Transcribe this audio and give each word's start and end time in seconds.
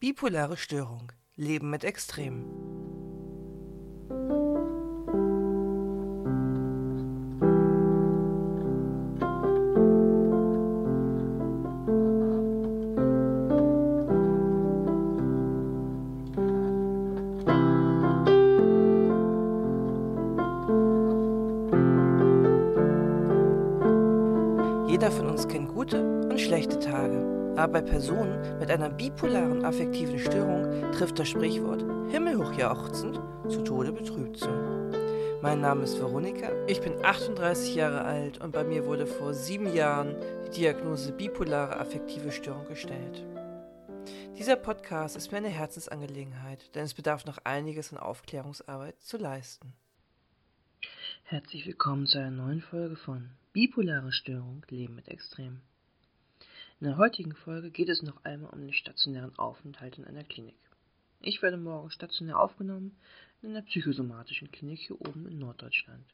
Bipolare 0.00 0.56
Störung. 0.56 1.10
Leben 1.34 1.70
mit 1.70 1.82
Extremen. 1.82 2.44
Jeder 24.88 25.10
von 25.10 25.26
uns 25.26 25.48
kennt 25.48 25.74
gute 25.74 26.28
und 26.28 26.40
schlechte 26.40 26.78
Tage. 26.78 27.37
Aber 27.58 27.72
bei 27.72 27.82
Personen 27.82 28.60
mit 28.60 28.70
einer 28.70 28.88
bipolaren 28.88 29.64
affektiven 29.64 30.20
Störung 30.20 30.92
trifft 30.92 31.18
das 31.18 31.28
Sprichwort 31.28 31.80
himmelhoch 32.08 32.52
jauchzend 32.52 33.18
zu 33.50 33.64
Tode 33.64 33.90
betrübt 33.90 34.38
zu. 34.38 34.48
Mein 35.42 35.60
Name 35.60 35.82
ist 35.82 35.98
Veronika, 35.98 36.52
ich 36.68 36.80
bin 36.80 37.04
38 37.04 37.74
Jahre 37.74 38.02
alt 38.02 38.38
und 38.38 38.52
bei 38.52 38.62
mir 38.62 38.86
wurde 38.86 39.08
vor 39.08 39.34
sieben 39.34 39.74
Jahren 39.74 40.14
die 40.46 40.60
Diagnose 40.60 41.10
bipolare 41.10 41.80
affektive 41.80 42.30
Störung 42.30 42.64
gestellt. 42.68 43.26
Dieser 44.38 44.54
Podcast 44.54 45.16
ist 45.16 45.32
mir 45.32 45.38
eine 45.38 45.48
Herzensangelegenheit, 45.48 46.72
denn 46.76 46.84
es 46.84 46.94
bedarf 46.94 47.26
noch 47.26 47.38
einiges 47.42 47.92
an 47.92 47.98
Aufklärungsarbeit 47.98 49.02
zu 49.02 49.16
leisten. 49.16 49.72
Herzlich 51.24 51.66
willkommen 51.66 52.06
zu 52.06 52.18
einer 52.18 52.30
neuen 52.30 52.60
Folge 52.60 52.94
von 52.94 53.30
Bipolare 53.52 54.12
Störung 54.12 54.64
Leben 54.68 54.94
mit 54.94 55.08
Extrem. 55.08 55.62
In 56.80 56.86
der 56.86 56.96
heutigen 56.96 57.34
Folge 57.34 57.72
geht 57.72 57.88
es 57.88 58.02
noch 58.02 58.22
einmal 58.24 58.52
um 58.52 58.60
den 58.60 58.72
stationären 58.72 59.36
Aufenthalt 59.36 59.98
in 59.98 60.04
einer 60.04 60.22
Klinik. 60.22 60.60
Ich 61.20 61.42
werde 61.42 61.56
morgen 61.56 61.90
stationär 61.90 62.38
aufgenommen 62.38 62.96
in 63.42 63.50
einer 63.50 63.62
psychosomatischen 63.62 64.52
Klinik 64.52 64.78
hier 64.78 65.00
oben 65.00 65.26
in 65.26 65.40
Norddeutschland. 65.40 66.04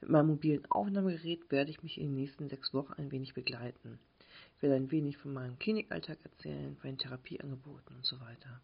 Mit 0.00 0.10
meinem 0.10 0.26
mobilen 0.26 0.68
Aufnahmegerät 0.68 1.52
werde 1.52 1.70
ich 1.70 1.84
mich 1.84 1.98
in 1.98 2.06
den 2.06 2.14
nächsten 2.16 2.48
sechs 2.48 2.74
Wochen 2.74 2.94
ein 2.94 3.12
wenig 3.12 3.34
begleiten. 3.34 4.00
Ich 4.56 4.62
werde 4.62 4.74
ein 4.74 4.90
wenig 4.90 5.18
von 5.18 5.32
meinem 5.32 5.56
Klinikalltag 5.60 6.18
erzählen, 6.24 6.76
von 6.78 6.90
den 6.90 6.98
Therapieangeboten 6.98 7.94
und 7.94 8.04
so 8.04 8.18
weiter. 8.18 8.60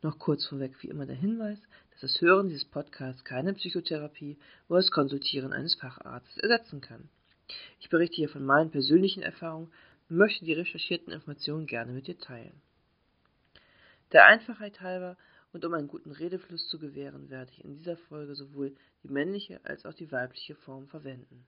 Noch 0.00 0.20
kurz 0.20 0.46
vorweg 0.46 0.80
wie 0.80 0.90
immer 0.90 1.06
der 1.06 1.16
Hinweis, 1.16 1.58
dass 1.90 2.02
das 2.02 2.20
Hören 2.20 2.50
dieses 2.50 2.66
Podcasts 2.66 3.24
keine 3.24 3.54
Psychotherapie 3.54 4.38
oder 4.68 4.78
das 4.78 4.92
Konsultieren 4.92 5.52
eines 5.52 5.74
Facharztes 5.74 6.36
ersetzen 6.36 6.80
kann. 6.80 7.08
Ich 7.80 7.88
berichte 7.88 8.16
hier 8.16 8.28
von 8.28 8.44
meinen 8.44 8.70
persönlichen 8.70 9.22
Erfahrungen 9.22 9.72
und 10.08 10.16
möchte 10.16 10.44
die 10.44 10.52
recherchierten 10.52 11.12
Informationen 11.12 11.66
gerne 11.66 11.92
mit 11.92 12.06
dir 12.06 12.18
teilen. 12.18 12.60
Der 14.12 14.26
Einfachheit 14.26 14.80
halber 14.80 15.16
und 15.52 15.64
um 15.64 15.74
einen 15.74 15.88
guten 15.88 16.10
Redefluss 16.10 16.68
zu 16.68 16.78
gewähren, 16.78 17.30
werde 17.30 17.50
ich 17.52 17.64
in 17.64 17.74
dieser 17.74 17.96
Folge 17.96 18.34
sowohl 18.34 18.74
die 19.02 19.08
männliche 19.08 19.60
als 19.64 19.84
auch 19.84 19.94
die 19.94 20.10
weibliche 20.10 20.54
Form 20.54 20.88
verwenden. 20.88 21.46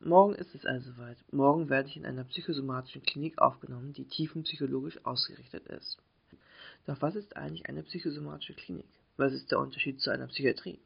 Morgen 0.00 0.34
ist 0.34 0.54
es 0.54 0.66
also 0.66 0.92
soweit. 0.92 1.16
Morgen 1.32 1.68
werde 1.70 1.88
ich 1.88 1.96
in 1.96 2.06
einer 2.06 2.24
psychosomatischen 2.24 3.02
Klinik 3.02 3.38
aufgenommen, 3.38 3.92
die 3.92 4.04
tiefenpsychologisch 4.04 5.04
ausgerichtet 5.04 5.66
ist. 5.68 5.98
Doch 6.86 7.00
was 7.00 7.16
ist 7.16 7.36
eigentlich 7.36 7.68
eine 7.68 7.82
psychosomatische 7.82 8.54
Klinik? 8.54 8.88
Was 9.16 9.32
ist 9.32 9.50
der 9.50 9.58
Unterschied 9.58 10.00
zu 10.00 10.10
einer 10.10 10.26
Psychiatrie? 10.26 10.78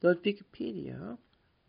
Laut 0.00 0.24
Wikipedia 0.24 1.18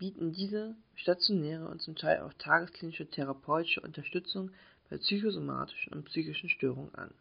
bieten 0.03 0.33
diese 0.33 0.75
stationäre 0.95 1.65
und 1.69 1.81
zum 1.81 1.95
Teil 1.95 2.19
auch 2.19 2.33
tagesklinische 2.33 3.09
therapeutische 3.09 3.79
Unterstützung 3.79 4.51
bei 4.89 4.97
psychosomatischen 4.97 5.93
und 5.93 6.03
psychischen 6.03 6.49
Störungen 6.49 6.93
an. 6.93 7.13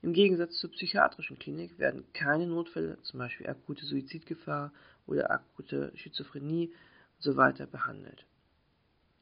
Im 0.00 0.14
Gegensatz 0.14 0.56
zur 0.56 0.70
psychiatrischen 0.70 1.38
Klinik 1.38 1.78
werden 1.78 2.06
keine 2.14 2.46
Notfälle, 2.46 2.96
zum 3.02 3.18
Beispiel 3.18 3.46
akute 3.46 3.84
Suizidgefahr 3.84 4.72
oder 5.06 5.30
akute 5.30 5.92
Schizophrenie 5.94 6.72
usw. 7.20 7.66
behandelt. 7.66 8.24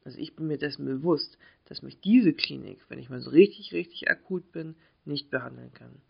Also 0.05 0.17
ich 0.17 0.37
bin 0.37 0.47
mir 0.47 0.57
dessen 0.57 0.85
bewusst, 0.85 1.37
dass 1.65 1.81
mich 1.81 1.99
diese 1.99 2.31
Klinik, 2.31 2.79
wenn 2.87 2.99
ich 2.99 3.09
mal 3.09 3.19
so 3.19 3.31
richtig, 3.31 3.73
richtig 3.73 4.09
akut 4.09 4.49
bin, 4.53 4.75
nicht 5.03 5.29
behandeln 5.29 5.73
kann. 5.73 6.01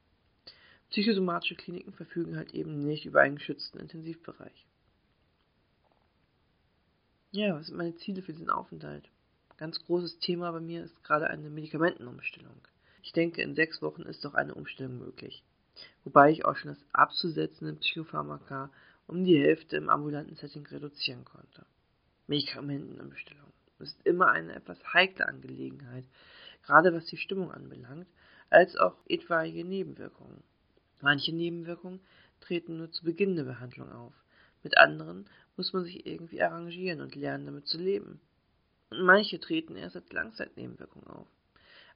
Psychosomatische 0.92 1.56
Kliniken 1.56 1.94
verfügen 1.94 2.38
halt 2.38 2.54
eben 2.54 2.86
nicht 2.86 3.08
über 3.08 3.22
einen 3.22 3.38
geschützten 3.38 3.80
Intensivbereich. 3.80 4.68
Ja, 7.34 7.56
was 7.56 7.68
sind 7.68 7.78
meine 7.78 7.96
Ziele 7.96 8.22
für 8.22 8.34
diesen 8.34 8.50
Aufenthalt? 8.50 9.10
Ganz 9.56 9.82
großes 9.86 10.20
Thema 10.20 10.52
bei 10.52 10.60
mir 10.60 10.84
ist 10.84 11.02
gerade 11.02 11.30
eine 11.30 11.50
Medikamentenumstellung. 11.50 12.60
Ich 13.04 13.14
denke, 13.14 13.42
in 13.42 13.56
sechs 13.56 13.82
Wochen 13.82 14.02
ist 14.02 14.26
doch 14.26 14.34
eine 14.34 14.54
Umstellung 14.54 14.98
möglich. 14.98 15.42
Wobei 16.04 16.32
ich 16.32 16.44
auch 16.44 16.58
schon 16.58 16.72
das 16.72 16.86
abzusetzende 16.92 17.76
Psychopharmaka 17.76 18.70
um 19.08 19.24
die 19.24 19.40
Hälfte 19.40 19.78
im 19.78 19.90
ambulanten 19.90 20.36
Setting 20.36 20.66
reduzieren 20.66 21.24
konnte. 21.24 21.66
Medikamentenumstellung 22.28 23.54
ist 23.80 24.06
immer 24.06 24.28
eine 24.30 24.54
etwas 24.54 24.78
heikle 24.94 25.26
Angelegenheit, 25.26 26.04
gerade 26.64 26.94
was 26.94 27.06
die 27.06 27.18
Stimmung 27.18 27.50
anbelangt, 27.50 28.08
als 28.50 28.76
auch 28.76 28.98
etwaige 29.08 29.64
Nebenwirkungen. 29.64 30.44
Manche 31.00 31.32
Nebenwirkungen 31.32 32.02
treten 32.42 32.76
nur 32.76 32.92
zu 32.92 33.06
Beginn 33.06 33.38
der 33.38 33.46
Behandlung 33.46 33.90
auf, 33.90 34.14
mit 34.64 34.78
anderen 34.78 35.30
muss 35.58 35.74
man 35.74 35.84
sich 35.84 36.06
irgendwie 36.06 36.42
arrangieren 36.42 37.02
und 37.02 37.16
lernen, 37.16 37.46
damit 37.46 37.68
zu 37.68 37.78
leben. 37.78 38.20
Und 38.90 39.04
manche 39.04 39.40
treten 39.40 39.76
erst 39.76 39.96
als 39.96 40.12
Langzeitnebenwirkung 40.12 41.06
auf. 41.08 41.28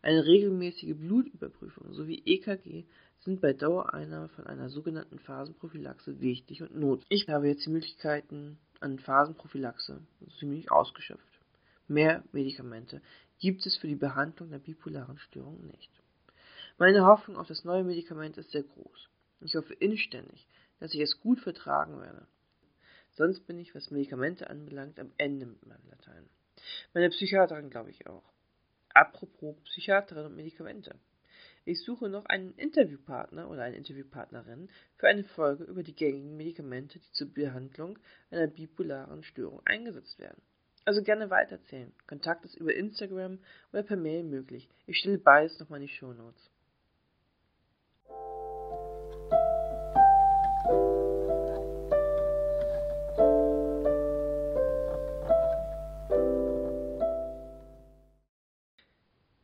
Eine 0.02 0.26
regelmäßige 0.26 0.96
Blutüberprüfung 0.96 1.94
sowie 1.94 2.22
EKG 2.26 2.86
sind 3.22 3.42
bei 3.42 3.54
Dauereinnahme 3.54 4.30
von 4.30 4.46
einer 4.46 4.70
sogenannten 4.70 5.20
Phasenprophylaxe 5.20 6.22
wichtig 6.22 6.62
und 6.62 6.76
notwendig. 6.76 7.08
Ich 7.10 7.28
habe 7.28 7.48
jetzt 7.48 7.66
die 7.66 7.72
Möglichkeiten 7.72 8.60
an 8.82 9.00
Phasenprophylaxe 9.00 10.00
ziemlich 10.40 10.72
ausgeschöpft. 10.72 11.40
Mehr 11.88 12.24
Medikamente 12.32 13.02
gibt 13.40 13.66
es 13.66 13.78
für 13.78 13.88
die 13.88 13.96
Behandlung 13.96 14.52
der 14.52 14.60
bipolaren 14.60 15.18
Störung 15.18 15.66
nicht. 15.68 15.92
Meine 16.78 17.06
Hoffnung 17.06 17.38
auf 17.38 17.48
das 17.48 17.64
neue 17.64 17.84
Medikament 17.84 18.38
ist 18.38 18.52
sehr 18.52 18.64
groß. 18.64 19.10
Ich 19.42 19.56
hoffe 19.56 19.74
inständig, 19.74 20.48
dass 20.80 20.94
ich 20.94 21.02
es 21.02 21.20
gut 21.20 21.40
vertragen 21.40 22.00
werde. 22.02 22.28
Sonst 23.16 23.48
bin 23.48 23.58
ich, 23.60 23.74
was 23.74 23.92
Medikamente 23.92 24.50
anbelangt, 24.50 25.00
am 25.00 25.12
Ende 25.18 25.46
mit 25.46 25.66
meinem 25.66 25.90
Latein. 25.90 26.30
Meine 26.94 27.10
Psychiaterin 27.10 27.70
glaube 27.70 27.90
ich 27.90 28.08
auch. 28.08 28.24
Apropos 28.94 29.56
Psychiaterin 29.64 30.26
und 30.26 30.36
Medikamente. 30.36 30.96
Ich 31.64 31.82
suche 31.82 32.10
noch 32.10 32.26
einen 32.26 32.54
Interviewpartner 32.56 33.50
oder 33.50 33.64
eine 33.64 33.78
Interviewpartnerin 33.78 34.70
für 34.98 35.08
eine 35.08 35.24
Folge 35.24 35.64
über 35.64 35.82
die 35.82 35.96
gängigen 35.96 36.36
Medikamente, 36.36 37.00
die 37.00 37.12
zur 37.14 37.34
Behandlung 37.34 37.98
einer 38.32 38.48
bipolaren 38.48 39.24
Störung 39.24 39.62
eingesetzt 39.66 40.20
werden. 40.20 40.42
Also 40.84 41.02
gerne 41.02 41.30
weiterzählen. 41.30 41.94
Kontakt 42.08 42.46
ist 42.46 42.56
über 42.56 42.76
Instagram 42.76 43.40
oder 43.72 43.84
per 43.84 43.98
Mail 43.98 44.24
möglich. 44.24 44.70
Ich 44.88 45.00
stelle 45.00 45.18
beides 45.18 45.58
nochmal 45.60 45.82
in 45.82 45.88
die 45.88 45.94
Show 45.94 46.14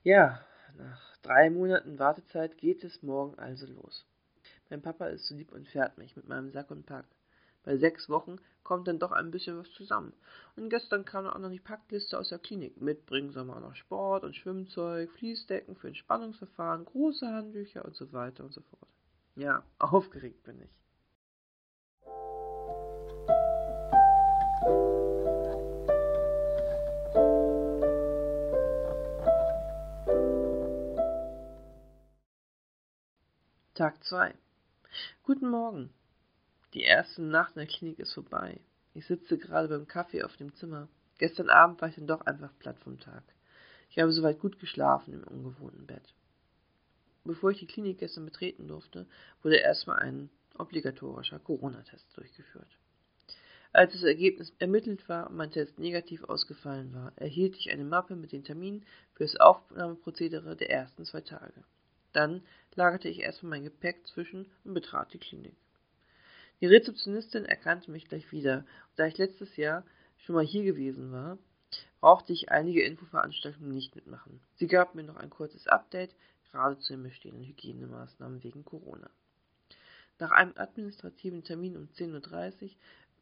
Ja, 0.04 0.44
nach 0.80 1.16
drei 1.22 1.52
Monaten 1.52 2.00
Wartezeit 2.00 2.58
geht 2.58 2.84
es 2.84 3.04
morgen 3.04 3.38
also 3.38 3.68
los. 3.68 4.04
Mein 4.72 4.82
Papa 4.82 5.06
ist 5.06 5.28
so 5.28 5.36
lieb 5.36 5.52
und 5.52 5.68
fährt 5.68 6.00
mich 6.00 6.16
mit 6.16 6.28
meinem 6.28 6.50
Sack 6.50 6.72
und 6.72 6.88
Pack. 6.88 7.06
Bei 7.64 7.78
sechs 7.78 8.10
Wochen 8.10 8.38
kommt 8.64 8.88
dann 8.88 8.98
doch 8.98 9.12
ein 9.12 9.30
bisschen 9.30 9.60
was 9.60 9.70
zusammen. 9.74 10.12
Und 10.56 10.72
gestern 10.72 11.06
kam 11.06 11.28
auch 11.28 11.38
noch 11.38 11.52
die 11.52 11.60
Packliste 11.60 12.18
aus 12.18 12.30
der 12.30 12.40
Klinik. 12.40 12.82
Mitbringen 12.82 13.32
soll 13.32 13.46
man 13.46 13.58
auch 13.58 13.70
noch 13.70 13.76
Sport 13.76 14.24
und 14.24 14.36
Schwimmzeug, 14.36 15.12
Fließdecken 15.12 15.76
für 15.76 15.90
Entspannungsverfahren, 15.90 16.86
große 16.86 17.28
Handtücher 17.28 17.86
und 17.86 17.96
so 17.96 18.12
weiter 18.12 18.44
und 18.44 18.54
so 18.54 18.62
fort. 18.62 18.90
Ja, 19.36 19.64
aufgeregt 19.78 20.42
bin 20.42 20.64
ich. 20.64 20.72
Tag 33.82 34.04
2. 34.04 34.36
Guten 35.24 35.50
Morgen. 35.50 35.90
Die 36.76 36.84
erste 36.84 37.24
Nacht 37.24 37.56
in 37.56 37.62
der 37.62 37.66
Klinik 37.66 37.98
ist 37.98 38.14
vorbei. 38.14 38.60
Ich 38.94 39.08
sitze 39.08 39.40
gerade 39.40 39.70
beim 39.70 39.88
Kaffee 39.88 40.22
auf 40.22 40.38
dem 40.38 40.54
Zimmer. 40.54 40.88
Gestern 41.18 41.50
Abend 41.50 41.82
war 41.82 41.90
ich 41.90 41.96
dann 41.96 42.06
doch 42.06 42.22
einfach 42.22 42.52
platt 42.60 42.78
vom 42.78 43.00
Tag. 43.00 43.24
Ich 43.90 43.98
habe 43.98 44.12
soweit 44.12 44.38
gut 44.38 44.60
geschlafen 44.60 45.16
im 45.16 45.24
ungewohnten 45.24 45.88
Bett. 45.88 46.14
Bevor 47.24 47.50
ich 47.50 47.58
die 47.58 47.66
Klinik 47.66 47.98
gestern 47.98 48.26
betreten 48.26 48.68
durfte, 48.68 49.08
wurde 49.42 49.56
erstmal 49.56 49.98
ein 49.98 50.30
obligatorischer 50.60 51.40
Corona-Test 51.40 52.06
durchgeführt. 52.16 52.78
Als 53.74 53.94
das 53.94 54.04
Ergebnis 54.04 54.54
ermittelt 54.60 55.10
war 55.10 55.28
und 55.28 55.38
mein 55.38 55.50
Test 55.50 55.80
negativ 55.80 56.24
ausgefallen 56.26 56.94
war, 56.94 57.14
erhielt 57.16 57.56
ich 57.56 57.72
eine 57.72 57.86
Mappe 57.86 58.16
mit 58.16 58.32
den 58.32 58.44
Terminen 58.44 58.86
für 59.16 59.24
das 59.24 59.38
Aufnahmeprozedere 59.38 60.56
der 60.56 60.70
ersten 60.70 61.04
zwei 61.04 61.22
Tage. 61.22 61.64
Dann 62.14 62.44
lagerte 62.76 63.10
ich 63.10 63.20
erstmal 63.20 63.52
mein 63.52 63.64
Gepäck 63.64 64.06
zwischen 64.08 64.46
und 64.64 64.74
betrat 64.74 65.14
die 65.14 65.20
Klinik. 65.20 65.56
Die 66.62 66.68
Rezeptionistin 66.68 67.46
erkannte 67.46 67.90
mich 67.90 68.08
gleich 68.08 68.32
wieder, 68.32 68.60
und 68.60 68.98
da 68.98 69.08
ich 69.08 69.18
letztes 69.18 69.58
Jahr 69.58 69.84
schon 70.18 70.36
mal 70.36 70.46
hier 70.46 70.64
gewesen 70.64 71.12
war, 71.12 71.38
brauchte 72.00 72.34
ich 72.34 72.52
einige 72.52 72.84
Infoveranstaltungen 72.84 73.72
nicht 73.72 73.96
mitmachen. 73.96 74.42
Sie 74.56 74.68
gab 74.68 74.94
mir 74.94 75.04
noch 75.04 75.16
ein 75.16 75.30
kurzes 75.30 75.68
Update, 75.68 76.14
gerade 76.52 76.78
zu 76.80 76.94
den 76.94 77.04
bestehenden 77.04 77.46
Hygienemaßnahmen 77.46 78.44
wegen 78.44 78.66
Corona. 78.66 79.10
Nach 80.20 80.32
einem 80.32 80.54
administrativen 80.56 81.44
Termin 81.44 81.78
um 81.78 81.88
10.30 81.88 82.64
Uhr, 82.64 82.70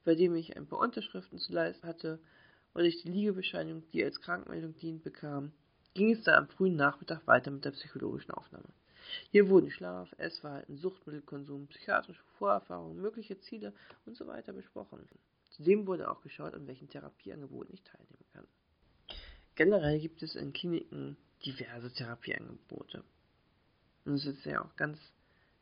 bei 0.03 0.15
dem 0.15 0.35
ich 0.35 0.57
ein 0.57 0.67
paar 0.67 0.79
Unterschriften 0.79 1.39
zu 1.39 1.53
leisten 1.53 1.87
hatte 1.87 2.19
und 2.73 2.83
ich 2.83 3.01
die 3.01 3.09
Liegebescheinigung, 3.09 3.83
die 3.91 4.03
als 4.03 4.19
Krankmeldung 4.19 4.75
dient, 4.75 5.03
bekam, 5.03 5.53
ging 5.93 6.11
es 6.11 6.23
dann 6.23 6.35
am 6.35 6.47
frühen 6.47 6.75
Nachmittag 6.75 7.25
weiter 7.27 7.51
mit 7.51 7.65
der 7.65 7.71
psychologischen 7.71 8.31
Aufnahme. 8.31 8.69
Hier 9.31 9.49
wurden 9.49 9.71
Schlaf, 9.71 10.13
Essverhalten, 10.17 10.77
Suchtmittelkonsum, 10.77 11.67
psychiatrische 11.67 12.21
Vorerfahrungen, 12.37 13.01
mögliche 13.01 13.39
Ziele 13.39 13.73
und 14.05 14.15
so 14.15 14.27
weiter 14.27 14.53
besprochen. 14.53 15.07
Zudem 15.51 15.87
wurde 15.87 16.09
auch 16.09 16.21
geschaut, 16.21 16.53
an 16.53 16.67
welchen 16.67 16.89
Therapieangeboten 16.89 17.73
ich 17.73 17.83
teilnehmen 17.83 18.25
kann. 18.33 18.45
Generell 19.55 19.99
gibt 19.99 20.21
es 20.23 20.35
in 20.35 20.53
Kliniken 20.53 21.17
diverse 21.45 21.91
Therapieangebote. 21.91 23.03
Und 24.05 24.13
es 24.13 24.25
ist 24.25 24.45
ja 24.45 24.63
auch 24.63 24.75
ganz 24.75 24.99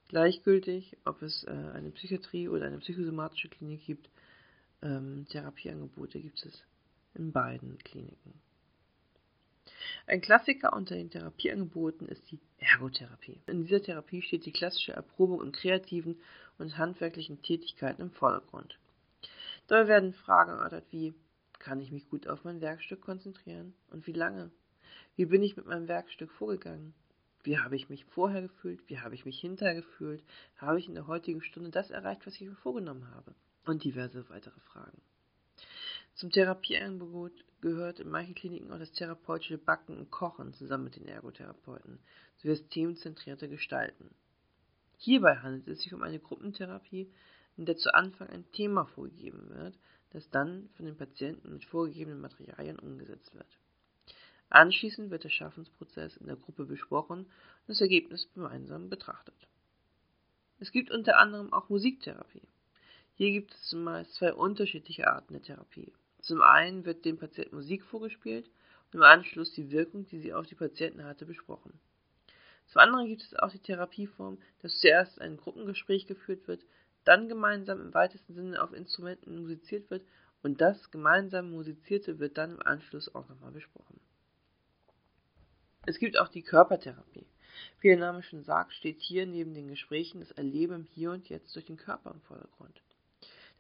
gleichgültig, 0.07 0.97
ob 1.06 1.21
es 1.21 1.44
äh, 1.45 1.51
eine 1.51 1.91
Psychiatrie 1.91 2.47
oder 2.47 2.68
eine 2.68 2.80
psychosomatische 2.80 3.50
Klinik 3.50 3.85
gibt. 3.85 4.09
Ähm, 4.81 5.25
Therapieangebote 5.30 6.19
gibt 6.19 6.45
es 6.45 6.63
in 7.15 7.31
beiden 7.31 7.77
Kliniken. 7.80 8.33
Ein 10.09 10.21
Klassiker 10.21 10.71
unter 10.71 10.95
den 10.95 11.09
Therapieangeboten 11.09 12.07
ist 12.07 12.31
die 12.31 12.39
Ergotherapie. 12.59 13.42
In 13.45 13.63
dieser 13.63 13.83
Therapie 13.83 14.21
steht 14.21 14.45
die 14.45 14.54
klassische 14.54 14.94
Erprobung 14.94 15.44
in 15.44 15.51
kreativen 15.51 16.18
und 16.57 16.77
handwerklichen 16.77 17.42
Tätigkeiten 17.42 18.01
im 18.01 18.12
Vordergrund. 18.12 18.80
Dabei 19.68 19.89
werden 19.89 20.13
Fragen 20.13 20.51
erörtert 20.51 20.86
wie, 20.92 21.13
kann 21.59 21.81
ich 21.81 21.92
mich 21.92 22.07
gut 22.07 22.25
auf 22.25 22.45
mein 22.45 22.62
Werkstück 22.62 23.01
konzentrieren 23.01 23.74
und 23.92 24.07
wie 24.07 24.13
lange? 24.13 24.50
Wie 25.18 25.25
bin 25.25 25.44
ich 25.44 25.57
mit 25.57 25.65
meinem 25.65 25.89
Werkstück 25.89 26.31
vorgegangen? 26.31 26.94
Wie 27.44 27.59
habe 27.59 27.75
ich 27.75 27.89
mich 27.89 28.06
vorher 28.06 28.42
gefühlt? 28.42 28.80
Wie 28.88 29.00
habe 29.00 29.13
ich 29.13 29.25
mich 29.25 29.42
hinterher 29.42 29.75
gefühlt? 29.75 30.24
Habe 30.56 30.80
ich 30.80 30.88
in 30.88 30.95
der 30.95 31.07
heutigen 31.07 31.42
Stunde 31.42 31.69
das 31.69 31.92
erreicht, 31.92 32.25
was 32.25 32.36
ich 32.36 32.48
mir 32.48 32.56
vorgenommen 32.56 33.13
habe? 33.13 33.36
Und 33.65 33.83
diverse 33.83 34.30
weitere 34.30 34.59
Fragen. 34.62 35.01
Zum 36.17 36.31
Therapieangebot 36.31 37.45
gehört 37.61 37.99
in 37.99 38.09
manchen 38.09 38.33
Kliniken 38.33 38.71
auch 38.71 38.79
das 38.79 38.91
therapeutische 38.91 39.59
Backen 39.59 39.95
und 39.99 40.09
Kochen 40.09 40.51
zusammen 40.55 40.85
mit 40.85 40.95
den 40.95 41.07
Ergotherapeuten 41.07 41.99
sowie 42.37 42.49
das 42.49 42.67
themenzentrierte 42.69 43.47
Gestalten. 43.47 44.09
Hierbei 44.97 45.35
handelt 45.35 45.67
es 45.67 45.83
sich 45.83 45.93
um 45.93 46.01
eine 46.01 46.17
Gruppentherapie, 46.17 47.13
in 47.55 47.67
der 47.67 47.77
zu 47.77 47.93
Anfang 47.93 48.29
ein 48.29 48.51
Thema 48.51 48.85
vorgegeben 48.85 49.47
wird, 49.49 49.77
das 50.09 50.27
dann 50.31 50.69
von 50.75 50.87
den 50.87 50.97
Patienten 50.97 51.53
mit 51.53 51.65
vorgegebenen 51.65 52.19
Materialien 52.19 52.79
umgesetzt 52.79 53.35
wird. 53.35 53.59
Anschließend 54.49 55.11
wird 55.11 55.23
der 55.23 55.29
Schaffensprozess 55.29 56.17
in 56.17 56.25
der 56.25 56.37
Gruppe 56.37 56.65
besprochen 56.65 57.25
und 57.25 57.67
das 57.67 57.81
Ergebnis 57.81 58.27
gemeinsam 58.33 58.89
betrachtet. 58.89 59.47
Es 60.59 60.71
gibt 60.71 60.89
unter 60.89 61.19
anderem 61.19 61.53
auch 61.53 61.69
Musiktherapie. 61.69 62.47
Hier 63.13 63.31
gibt 63.31 63.53
es 63.53 63.61
zumeist 63.69 64.15
zwei 64.15 64.33
unterschiedliche 64.33 65.07
Arten 65.07 65.33
der 65.33 65.43
Therapie. 65.43 65.93
Zum 66.27 66.41
einen 66.41 66.83
wird 66.83 67.06
dem 67.06 67.18
Patienten 67.18 67.56
Musik 67.56 67.85
vorgespielt 67.85 68.50
und 68.88 68.95
im 68.95 69.01
Anschluss 69.01 69.53
die 69.53 69.71
Wirkung, 69.71 70.06
die 70.07 70.19
sie 70.19 70.33
auf 70.33 70.45
die 70.45 70.56
Patienten 70.56 71.06
hatte, 71.06 71.25
besprochen. 71.25 71.79
Zum 72.65 72.81
anderen 72.81 73.07
gibt 73.07 73.21
es 73.21 73.33
auch 73.33 73.50
die 73.50 73.59
Therapieform, 73.59 74.38
dass 74.62 74.81
zuerst 74.81 75.21
ein 75.21 75.38
Gruppengespräch 75.38 76.06
geführt 76.06 76.45
wird, 76.50 76.65
dann 77.06 77.29
gemeinsam 77.29 77.79
im 77.79 77.94
weitesten 77.94 78.33
Sinne 78.33 78.62
auf 78.62 78.74
Instrumenten 78.74 79.39
musiziert 79.39 79.89
wird 79.89 80.03
und 80.44 80.59
das 80.59 80.91
gemeinsam 80.91 81.50
musizierte 81.50 82.19
wird 82.19 82.38
dann 82.38 82.56
im 82.56 82.62
Anschluss 82.62 83.15
auch 83.15 83.30
nochmal 83.30 83.53
besprochen. 83.53 83.97
Es 85.85 85.97
gibt 85.97 86.19
auch 86.19 86.27
die 86.27 86.44
Körpertherapie. 86.44 87.25
Wie 87.80 87.88
der 87.88 88.00
Name 88.00 88.21
schon 88.21 88.44
sagt, 88.44 88.73
steht 88.73 89.00
hier 89.00 89.25
neben 89.25 89.53
den 89.53 89.69
Gesprächen 89.69 90.19
das 90.19 90.31
Erleben 90.31 90.73
im 90.73 90.83
Hier 90.83 91.12
und 91.12 91.30
Jetzt 91.30 91.56
durch 91.56 91.63
den 91.63 91.77
Körper 91.77 92.12
im 92.12 92.19
Vordergrund. 92.19 92.81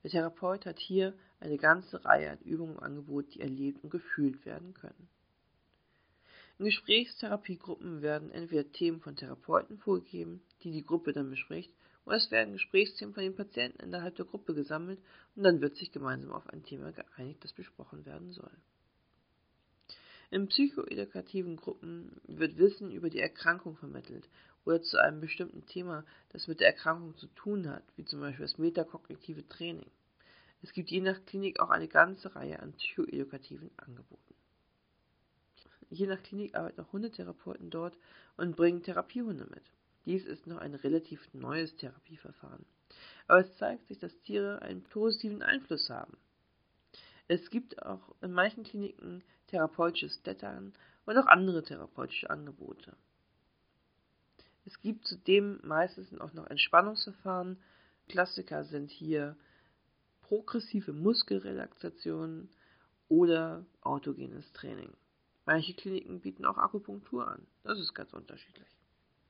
Der 0.07 0.21
Therapeut 0.21 0.65
hat 0.65 0.79
hier 0.79 1.13
eine 1.41 1.57
ganze 1.57 2.05
Reihe 2.05 2.31
an 2.31 2.39
Übungen 2.39 2.75
im 2.75 2.79
Angebot, 2.79 3.33
die 3.33 3.41
erlebt 3.41 3.83
und 3.83 3.89
gefühlt 3.89 4.45
werden 4.45 4.73
können. 4.73 5.09
In 6.57 6.63
Gesprächstherapiegruppen 6.63 8.01
werden 8.01 8.31
entweder 8.31 8.71
Themen 8.71 9.01
von 9.01 9.17
Therapeuten 9.17 9.79
vorgegeben, 9.79 10.41
die 10.63 10.71
die 10.71 10.85
Gruppe 10.85 11.11
dann 11.11 11.29
bespricht, 11.29 11.73
oder 12.05 12.15
es 12.15 12.31
werden 12.31 12.53
Gesprächsthemen 12.53 13.15
von 13.15 13.23
den 13.23 13.35
Patienten 13.35 13.83
innerhalb 13.83 14.15
der 14.15 14.23
Gruppe 14.23 14.53
gesammelt 14.53 15.01
und 15.35 15.43
dann 15.43 15.59
wird 15.59 15.75
sich 15.75 15.91
gemeinsam 15.91 16.31
auf 16.31 16.47
ein 16.51 16.63
Thema 16.63 16.93
geeinigt, 16.93 17.43
das 17.43 17.51
besprochen 17.51 18.05
werden 18.05 18.31
soll. 18.31 18.57
In 20.31 20.47
psychoedukativen 20.47 21.57
Gruppen 21.57 22.21
wird 22.23 22.57
Wissen 22.57 22.91
über 22.91 23.09
die 23.09 23.19
Erkrankung 23.19 23.75
vermittelt 23.75 24.29
oder 24.63 24.81
zu 24.81 25.01
einem 25.01 25.19
bestimmten 25.19 25.65
Thema, 25.65 26.05
das 26.29 26.47
mit 26.47 26.61
der 26.61 26.67
Erkrankung 26.67 27.17
zu 27.17 27.27
tun 27.27 27.69
hat, 27.69 27.83
wie 27.97 28.05
zum 28.05 28.21
Beispiel 28.21 28.45
das 28.45 28.57
metakognitive 28.57 29.45
Training. 29.49 29.89
Es 30.61 30.73
gibt 30.73 30.89
je 30.89 31.01
nach 31.01 31.23
Klinik 31.25 31.59
auch 31.59 31.69
eine 31.69 31.87
ganze 31.87 32.35
Reihe 32.35 32.59
an 32.59 32.73
psychoedukativen 32.73 33.71
Angeboten. 33.77 34.35
Je 35.89 36.07
nach 36.07 36.21
Klinik 36.23 36.55
arbeiten 36.55 36.81
auch 36.81 36.91
Hundetherapeuten 36.91 37.69
dort 37.69 37.97
und 38.35 38.55
bringen 38.55 38.83
Therapiehunde 38.83 39.45
mit. 39.45 39.63
Dies 40.05 40.25
ist 40.25 40.47
noch 40.47 40.57
ein 40.57 40.73
relativ 40.73 41.33
neues 41.33 41.75
Therapieverfahren. 41.77 42.65
Aber 43.27 43.41
es 43.41 43.57
zeigt 43.57 43.87
sich, 43.87 43.99
dass 43.99 44.19
Tiere 44.21 44.61
einen 44.61 44.83
positiven 44.83 45.41
Einfluss 45.41 45.89
haben. 45.89 46.17
Es 47.27 47.49
gibt 47.49 47.81
auch 47.83 48.15
in 48.21 48.31
manchen 48.31 48.63
Kliniken 48.63 49.23
therapeutisches 49.47 50.21
Klettern 50.23 50.73
und 51.05 51.17
auch 51.17 51.27
andere 51.27 51.63
therapeutische 51.63 52.29
Angebote. 52.29 52.95
Es 54.65 54.79
gibt 54.81 55.05
zudem 55.05 55.59
meistens 55.63 56.17
auch 56.19 56.33
noch 56.33 56.47
Entspannungsverfahren. 56.47 57.57
Klassiker 58.09 58.65
sind 58.65 58.91
hier 58.91 59.37
progressive 60.27 60.91
Muskelrelaxation 60.91 62.49
oder 63.07 63.65
autogenes 63.81 64.51
Training. 64.53 64.91
Manche 65.45 65.73
Kliniken 65.73 66.19
bieten 66.19 66.45
auch 66.45 66.57
Akupunktur 66.57 67.27
an. 67.27 67.47
Das 67.63 67.79
ist 67.79 67.93
ganz 67.93 68.13
unterschiedlich. 68.13 68.67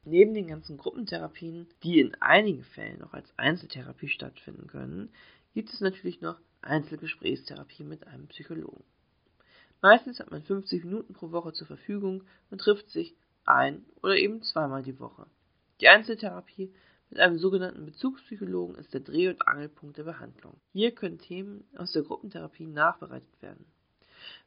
Neben 0.04 0.34
den 0.34 0.48
ganzen 0.48 0.78
Gruppentherapien, 0.78 1.68
die 1.84 2.00
in 2.00 2.16
einigen 2.22 2.64
Fällen 2.64 3.04
auch 3.04 3.14
als 3.14 3.32
Einzeltherapie 3.38 4.08
stattfinden 4.08 4.68
können, 4.68 5.10
gibt 5.54 5.72
es 5.72 5.82
natürlich 5.82 6.22
noch 6.22 6.40
Einzelgesprächstherapie 6.62 7.84
mit 7.84 8.08
einem 8.08 8.28
Psychologen. 8.28 8.84
Meistens 9.82 10.20
hat 10.20 10.32
man 10.32 10.42
50 10.42 10.86
Minuten 10.86 11.14
pro 11.14 11.32
Woche 11.32 11.54
zur 11.54 11.68
Verfügung 11.68 12.24
und 12.50 12.62
trifft 12.62 12.90
sich 12.90 13.16
ein 13.46 13.86
oder 14.02 14.16
eben 14.16 14.42
zweimal 14.42 14.82
die 14.82 15.00
Woche. 15.00 15.28
Die 15.82 15.88
Einzeltherapie 15.88 16.74
mit 17.10 17.20
einem 17.20 17.38
sogenannten 17.38 17.86
Bezugspsychologen 17.86 18.76
ist 18.76 18.94
der 18.94 19.02
Dreh- 19.02 19.30
und 19.30 19.48
Angelpunkt 19.48 19.98
der 19.98 20.04
Behandlung. 20.04 20.60
Hier 20.74 20.94
können 20.94 21.20
Themen 21.20 21.68
aus 21.78 21.94
der 21.94 22.04
Gruppentherapie 22.04 22.68
nachbereitet 22.68 23.42
werden. 23.42 23.66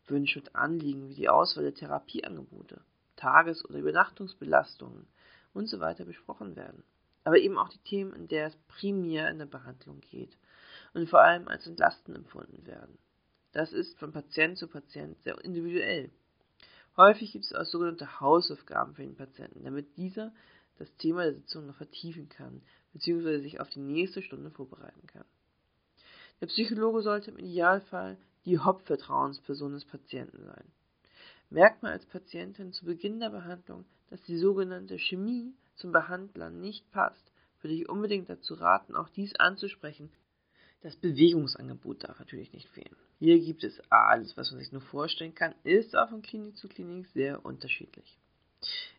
Wünsche 0.07 0.41
und 0.41 0.55
Anliegen 0.55 1.09
wie 1.09 1.15
die 1.15 1.29
Auswahl 1.29 1.65
der 1.65 1.75
Therapieangebote, 1.75 2.81
Tages- 3.17 3.65
oder 3.65 3.79
Übernachtungsbelastungen 3.79 5.07
usw. 5.55 5.95
So 5.97 6.05
besprochen 6.05 6.57
werden. 6.57 6.83
Aber 7.25 7.39
eben 7.39 7.59
auch 7.59 7.69
die 7.69 7.79
Themen, 7.79 8.13
in 8.15 8.29
der 8.29 8.49
es 8.49 8.57
primär 8.69 9.31
in 9.31 9.39
der 9.39 9.47
Behandlung 9.47 10.01
geht 10.01 10.37
und 10.95 11.09
vor 11.09 11.21
allem 11.21 11.49
als 11.49 11.67
entlastend 11.67 12.17
empfunden 12.17 12.67
werden. 12.67 12.99
Das 13.53 13.73
ist 13.73 13.99
von 13.99 14.13
Patient 14.13 14.59
zu 14.59 14.69
Patient 14.69 15.21
sehr 15.23 15.43
individuell. 15.45 16.11
Häufig 16.97 17.33
gibt 17.33 17.45
es 17.45 17.55
auch 17.55 17.65
sogenannte 17.65 18.21
Hausaufgaben 18.21 18.95
für 18.95 19.03
den 19.03 19.17
Patienten, 19.17 19.65
damit 19.65 19.97
dieser 19.97 20.33
das 20.81 20.97
Thema 20.97 21.25
der 21.25 21.35
Sitzung 21.35 21.67
noch 21.67 21.77
vertiefen 21.77 22.31
kann, 22.31 22.63
bzw. 22.95 23.41
sich 23.41 23.61
auf 23.61 23.69
die 23.69 23.81
nächste 23.81 24.23
Stunde 24.23 24.51
vorbereiten 24.51 25.07
kann. 25.07 25.27
Der 26.41 26.47
Psychologe 26.47 27.03
sollte 27.03 27.31
im 27.31 27.39
Idealfall 27.39 28.17
die 28.47 28.59
Hauptvertrauensperson 28.59 29.75
des 29.75 29.85
Patienten 29.85 30.43
sein. 30.43 30.65
Merkt 31.51 31.83
man 31.83 31.93
als 31.93 32.07
Patientin 32.07 32.73
zu 32.73 32.87
Beginn 32.87 33.21
der 33.21 33.29
Behandlung, 33.29 33.85
dass 34.09 34.23
die 34.23 34.39
sogenannte 34.39 34.99
Chemie 34.99 35.53
zum 35.75 35.93
Behandler 35.93 36.49
nicht 36.49 36.91
passt, 36.93 37.31
würde 37.61 37.75
ich 37.75 37.89
unbedingt 37.91 38.31
dazu 38.31 38.55
raten, 38.55 38.97
auch 38.97 39.11
dies 39.11 39.35
anzusprechen. 39.37 40.11
Das 40.81 40.97
Bewegungsangebot 40.97 42.05
darf 42.05 42.19
natürlich 42.21 42.55
nicht 42.55 42.71
fehlen. 42.71 42.97
Hier 43.19 43.39
gibt 43.39 43.65
es 43.65 43.83
alles, 43.91 44.35
was 44.39 44.51
man 44.51 44.61
sich 44.61 44.73
nur 44.73 44.81
vorstellen 44.81 45.35
kann, 45.35 45.55
ist 45.63 45.95
auch 45.95 46.09
von 46.09 46.23
Klinik 46.23 46.57
zu 46.57 46.69
Klinik 46.69 47.07
sehr 47.09 47.45
unterschiedlich. 47.45 48.19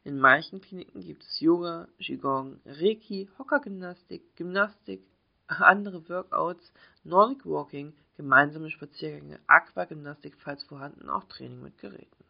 In 0.04 0.18
manchen 0.20 0.62
Kliniken 0.62 1.02
gibt 1.02 1.24
es 1.24 1.40
Yoga, 1.40 1.88
Qigong, 2.00 2.60
Reiki, 2.66 3.30
Hockergymnastik, 3.38 4.36
Gymnastik, 4.36 5.04
andere 5.48 6.10
Workouts, 6.10 6.74
Nordic 7.04 7.46
Walking, 7.46 7.94
gemeinsame 8.18 8.72
Spaziergänge, 8.72 9.40
Aquagymnastik, 9.46 10.36
falls 10.38 10.64
vorhanden, 10.64 11.08
auch 11.08 11.26
Training 11.26 11.62
mit 11.62 11.78
Geräten. 11.78 12.26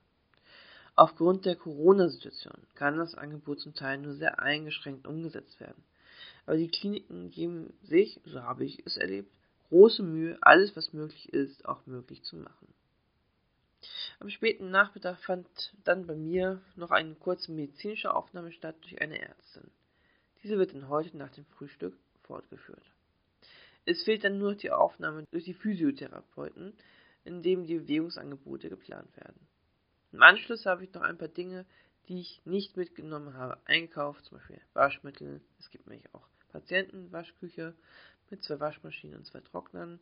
Aufgrund 0.95 1.45
der 1.45 1.55
Corona-Situation 1.55 2.57
kann 2.75 2.97
das 2.97 3.15
Angebot 3.15 3.61
zum 3.61 3.73
Teil 3.73 3.99
nur 3.99 4.15
sehr 4.15 4.39
eingeschränkt 4.39 5.07
umgesetzt 5.07 5.59
werden. 5.61 5.83
Aber 6.45 6.57
die 6.57 6.67
Kliniken 6.67 7.31
geben 7.31 7.73
sich, 7.83 8.19
so 8.25 8.43
habe 8.43 8.65
ich 8.65 8.85
es 8.85 8.97
erlebt, 8.97 9.31
große 9.69 10.03
Mühe, 10.03 10.37
alles 10.41 10.75
was 10.75 10.91
möglich 10.91 11.31
ist, 11.31 11.65
auch 11.65 11.85
möglich 11.85 12.23
zu 12.23 12.35
machen. 12.35 12.67
Am 14.21 14.29
späten 14.29 14.69
Nachmittag 14.69 15.17
fand 15.17 15.47
dann 15.83 16.05
bei 16.05 16.15
mir 16.15 16.61
noch 16.75 16.91
eine 16.91 17.15
kurze 17.15 17.51
medizinische 17.51 18.13
Aufnahme 18.13 18.51
statt 18.51 18.75
durch 18.81 19.01
eine 19.01 19.19
Ärztin. 19.19 19.71
Diese 20.43 20.59
wird 20.59 20.75
dann 20.75 20.89
heute 20.89 21.17
nach 21.17 21.31
dem 21.31 21.43
Frühstück 21.45 21.97
fortgeführt. 22.21 22.83
Es 23.85 24.03
fehlt 24.03 24.23
dann 24.23 24.37
nur 24.37 24.53
die 24.53 24.69
Aufnahme 24.69 25.25
durch 25.31 25.45
die 25.45 25.55
Physiotherapeuten, 25.55 26.73
in 27.23 27.41
dem 27.41 27.65
die 27.65 27.79
Bewegungsangebote 27.79 28.69
geplant 28.69 29.09
werden. 29.17 29.47
Im 30.11 30.21
Anschluss 30.21 30.67
habe 30.67 30.83
ich 30.83 30.93
noch 30.93 31.01
ein 31.01 31.17
paar 31.17 31.27
Dinge, 31.27 31.65
die 32.07 32.19
ich 32.19 32.45
nicht 32.45 32.77
mitgenommen 32.77 33.33
habe, 33.33 33.57
eingekauft, 33.65 34.25
zum 34.25 34.37
Beispiel 34.37 34.61
Waschmittel. 34.73 35.41
Es 35.57 35.71
gibt 35.71 35.87
nämlich 35.87 36.13
auch 36.13 36.27
Patientenwaschküche 36.49 37.73
mit 38.29 38.43
zwei 38.43 38.59
Waschmaschinen 38.59 39.17
und 39.17 39.25
zwei 39.25 39.41
Trocknern, 39.41 39.99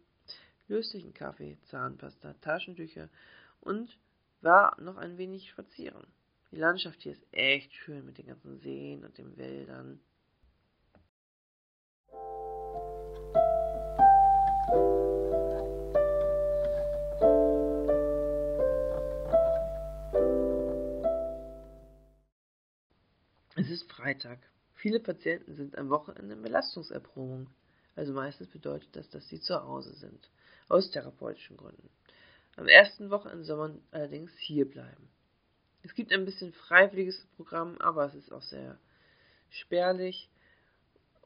löslichen 0.67 1.13
Kaffee, 1.13 1.57
Zahnpasta, 1.67 2.33
Taschentücher 2.41 3.07
und 3.61 3.97
war 4.41 4.79
noch 4.81 4.98
ein 4.98 5.17
wenig 5.17 5.50
spazieren. 5.50 6.08
Die 6.51 6.58
Landschaft 6.58 7.01
hier 7.01 7.12
ist 7.12 7.25
echt 7.31 7.74
schön 7.74 8.05
mit 8.05 8.17
den 8.17 8.27
ganzen 8.27 8.60
Seen 8.60 9.03
und 9.05 9.17
den 9.17 9.38
Wäldern. 9.38 10.00
Es 23.55 23.69
ist 23.69 23.91
Freitag. 23.91 24.39
Viele 24.74 25.00
Patienten 25.01 25.55
sind 25.55 25.77
am 25.77 25.89
Wochenende 25.89 26.34
in 26.34 26.41
Belastungserprobung. 26.41 27.50
Also 27.96 28.13
meistens 28.13 28.48
bedeutet 28.48 28.96
das, 28.96 29.10
dass 29.10 29.27
sie 29.27 29.41
zu 29.41 29.62
Hause 29.62 29.93
sind. 29.93 30.31
Aus 30.69 30.89
therapeutischen 30.89 31.58
Gründen. 31.58 31.89
Am 32.56 32.68
ersten 32.68 33.10
Wochenende 33.10 33.44
soll 33.44 33.58
man 33.58 33.82
allerdings 33.91 34.32
hier 34.38 34.70
bleiben. 34.70 35.10
Es 35.84 35.94
gibt 35.96 36.12
ein 36.12 36.25
bisschen 36.25 36.51
freiwilliges 36.51 37.25
Programm, 37.36 37.77
aber 37.79 38.06
es 38.06 38.15
ist 38.15 38.32
auch 38.32 38.41
sehr 38.41 38.77
spärlich. 39.50 40.29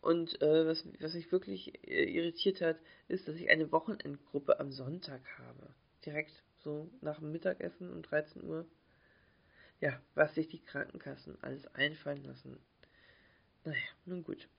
Und 0.01 0.41
äh, 0.41 0.67
was, 0.67 0.85
was 0.99 1.13
mich 1.13 1.31
wirklich 1.31 1.87
äh, 1.87 2.03
irritiert 2.03 2.61
hat, 2.61 2.77
ist, 3.07 3.27
dass 3.27 3.35
ich 3.35 3.49
eine 3.49 3.71
Wochenendgruppe 3.71 4.59
am 4.59 4.71
Sonntag 4.71 5.21
habe. 5.39 5.73
Direkt 6.05 6.43
so 6.59 6.89
nach 7.01 7.19
dem 7.19 7.31
Mittagessen 7.31 7.89
um 7.89 8.01
13 8.01 8.43
Uhr. 8.43 8.65
Ja, 9.79 9.99
was 10.13 10.35
sich 10.35 10.47
die 10.49 10.63
Krankenkassen 10.63 11.37
alles 11.41 11.67
einfallen 11.73 12.23
lassen. 12.23 12.59
Naja, 13.63 13.77
nun 14.05 14.23
gut. 14.23 14.49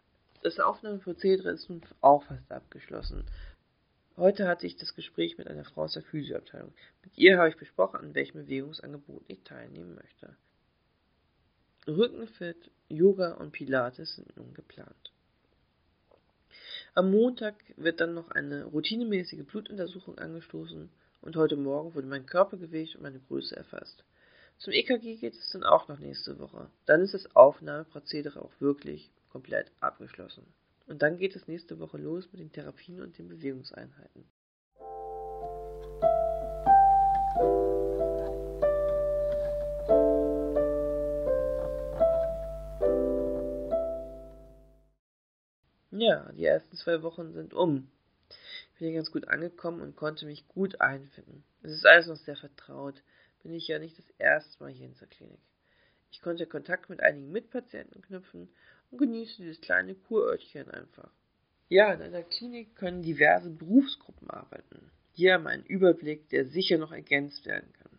Das 0.43 0.61
Aufnahmeprozedere 0.61 1.51
ist 1.51 1.69
nun 1.69 1.83
auch 2.01 2.25
fast 2.25 2.51
abgeschlossen. 2.51 3.25
Heute 4.17 4.47
hatte 4.47 4.67
ich 4.67 4.77
das 4.77 4.95
Gespräch 4.95 5.39
mit 5.39 5.49
einer 5.49 5.65
Frau 5.65 5.83
aus 5.83 5.95
der 5.95 6.03
Physioabteilung. 6.05 6.73
Mit 7.03 7.19
ihr 7.19 7.37
habe 7.37 7.49
ich 7.49 7.57
besprochen, 7.57 7.99
an 7.99 8.15
welchem 8.15 8.45
Bewegungsangebot 8.45 9.25
ich 9.27 9.43
teilnehmen 9.43 9.97
möchte. 9.97 10.37
Rückenfit, 11.89 12.71
Yoga 12.89 13.33
und 13.33 13.51
Pilates 13.51 14.15
sind 14.15 14.37
nun 14.37 14.55
geplant. 14.55 15.13
Am 16.95 17.11
Montag 17.11 17.57
wird 17.77 18.01
dann 18.01 18.15
noch 18.15 18.31
eine 18.31 18.67
routinemäßige 18.67 19.45
Blutuntersuchung 19.47 20.17
angestoßen 20.17 20.91
und 21.23 21.37
heute 21.37 21.57
Morgen 21.57 21.97
wurde 21.97 22.07
mein 22.07 22.25
Körpergewicht 22.25 22.95
und 22.95 23.03
meine 23.03 23.19
Größe 23.19 23.57
erfasst. 23.57 24.05
Zum 24.59 24.73
EKG 24.73 25.17
geht 25.17 25.35
es 25.35 25.51
dann 25.51 25.65
auch 25.65 25.89
noch 25.89 25.99
nächste 25.99 26.39
Woche. 26.39 26.71
Dann 26.87 27.01
ist 27.01 27.15
das 27.15 27.35
Aufnahmeprozedere 27.35 28.41
auch 28.41 28.53
wirklich 28.61 29.11
komplett 29.31 29.73
abgeschlossen. 29.81 30.47
Und 30.87 31.03
dann 31.03 31.17
geht 31.17 31.35
es 31.35 31.49
nächste 31.49 31.79
Woche 31.79 31.97
los 31.97 32.31
mit 32.31 32.41
den 32.41 32.53
Therapien 32.53 33.01
und 33.01 33.17
den 33.17 33.29
Bewegungseinheiten. 33.29 34.29
Ja, 45.91 46.31
die 46.33 46.45
ersten 46.45 46.77
zwei 46.77 47.03
Wochen 47.03 47.33
sind 47.33 47.55
um. 47.55 47.91
Ich 48.29 48.79
bin 48.79 48.89
hier 48.89 48.97
ganz 48.97 49.11
gut 49.11 49.29
angekommen 49.29 49.81
und 49.81 49.97
konnte 49.97 50.27
mich 50.27 50.49
gut 50.49 50.81
einfinden. 50.81 51.45
Es 51.63 51.73
ist 51.73 51.87
alles 51.87 52.09
noch 52.09 52.17
sehr 52.17 52.37
vertraut. 52.37 53.03
Bin 53.43 53.55
ich 53.55 53.69
ja 53.69 53.79
nicht 53.79 53.97
das 53.97 54.11
erste 54.19 54.63
Mal 54.63 54.73
hier 54.73 54.87
in 54.87 54.95
der 54.99 55.09
Klinik. 55.09 55.41
Ich 56.11 56.21
konnte 56.21 56.47
Kontakt 56.47 56.91
mit 56.91 57.01
einigen 57.01 57.31
Mitpatienten 57.31 58.03
knüpfen 58.03 58.49
und 58.95 58.99
genieße 58.99 59.43
dieses 59.43 59.61
kleine 59.61 59.97
Kurörtchen 59.97 60.71
einfach. 60.71 61.11
Ja, 61.69 61.93
in 61.93 62.01
einer 62.01 62.23
Klinik 62.23 62.77
können 62.77 63.03
diverse 63.03 63.51
Berufsgruppen 63.51 64.31
arbeiten. 64.31 64.93
Hier 65.15 65.35
haben 65.35 65.49
einen 65.49 65.65
Überblick, 65.65 66.29
der 66.29 66.45
sicher 66.45 66.79
noch 66.79 66.93
ergänzt 66.93 67.45
werden 67.45 67.73
kann. 67.73 67.99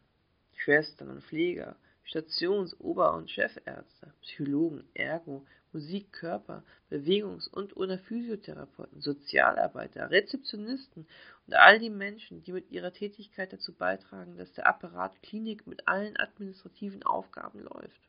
Schwestern 0.55 1.09
und 1.09 1.21
Pfleger, 1.21 1.75
Stations-, 2.05 2.79
Ober- 2.79 3.13
und 3.13 3.29
Chefärzte, 3.29 4.13
Psychologen, 4.21 4.85
Ergo, 4.93 5.45
Musik, 5.73 6.13
Körper, 6.13 6.63
Bewegungs- 6.89 7.49
und 7.49 7.75
oder 7.75 7.97
Physiotherapeuten, 7.97 9.01
Sozialarbeiter, 9.01 10.09
Rezeptionisten 10.09 11.05
und 11.45 11.53
all 11.55 11.79
die 11.79 11.89
Menschen, 11.89 12.41
die 12.43 12.53
mit 12.53 12.71
ihrer 12.71 12.93
Tätigkeit 12.93 13.51
dazu 13.51 13.73
beitragen, 13.73 14.37
dass 14.37 14.53
der 14.53 14.67
Apparat 14.67 15.21
Klinik 15.23 15.67
mit 15.67 15.89
allen 15.89 16.15
administrativen 16.15 17.03
Aufgaben 17.03 17.59
läuft. 17.59 17.99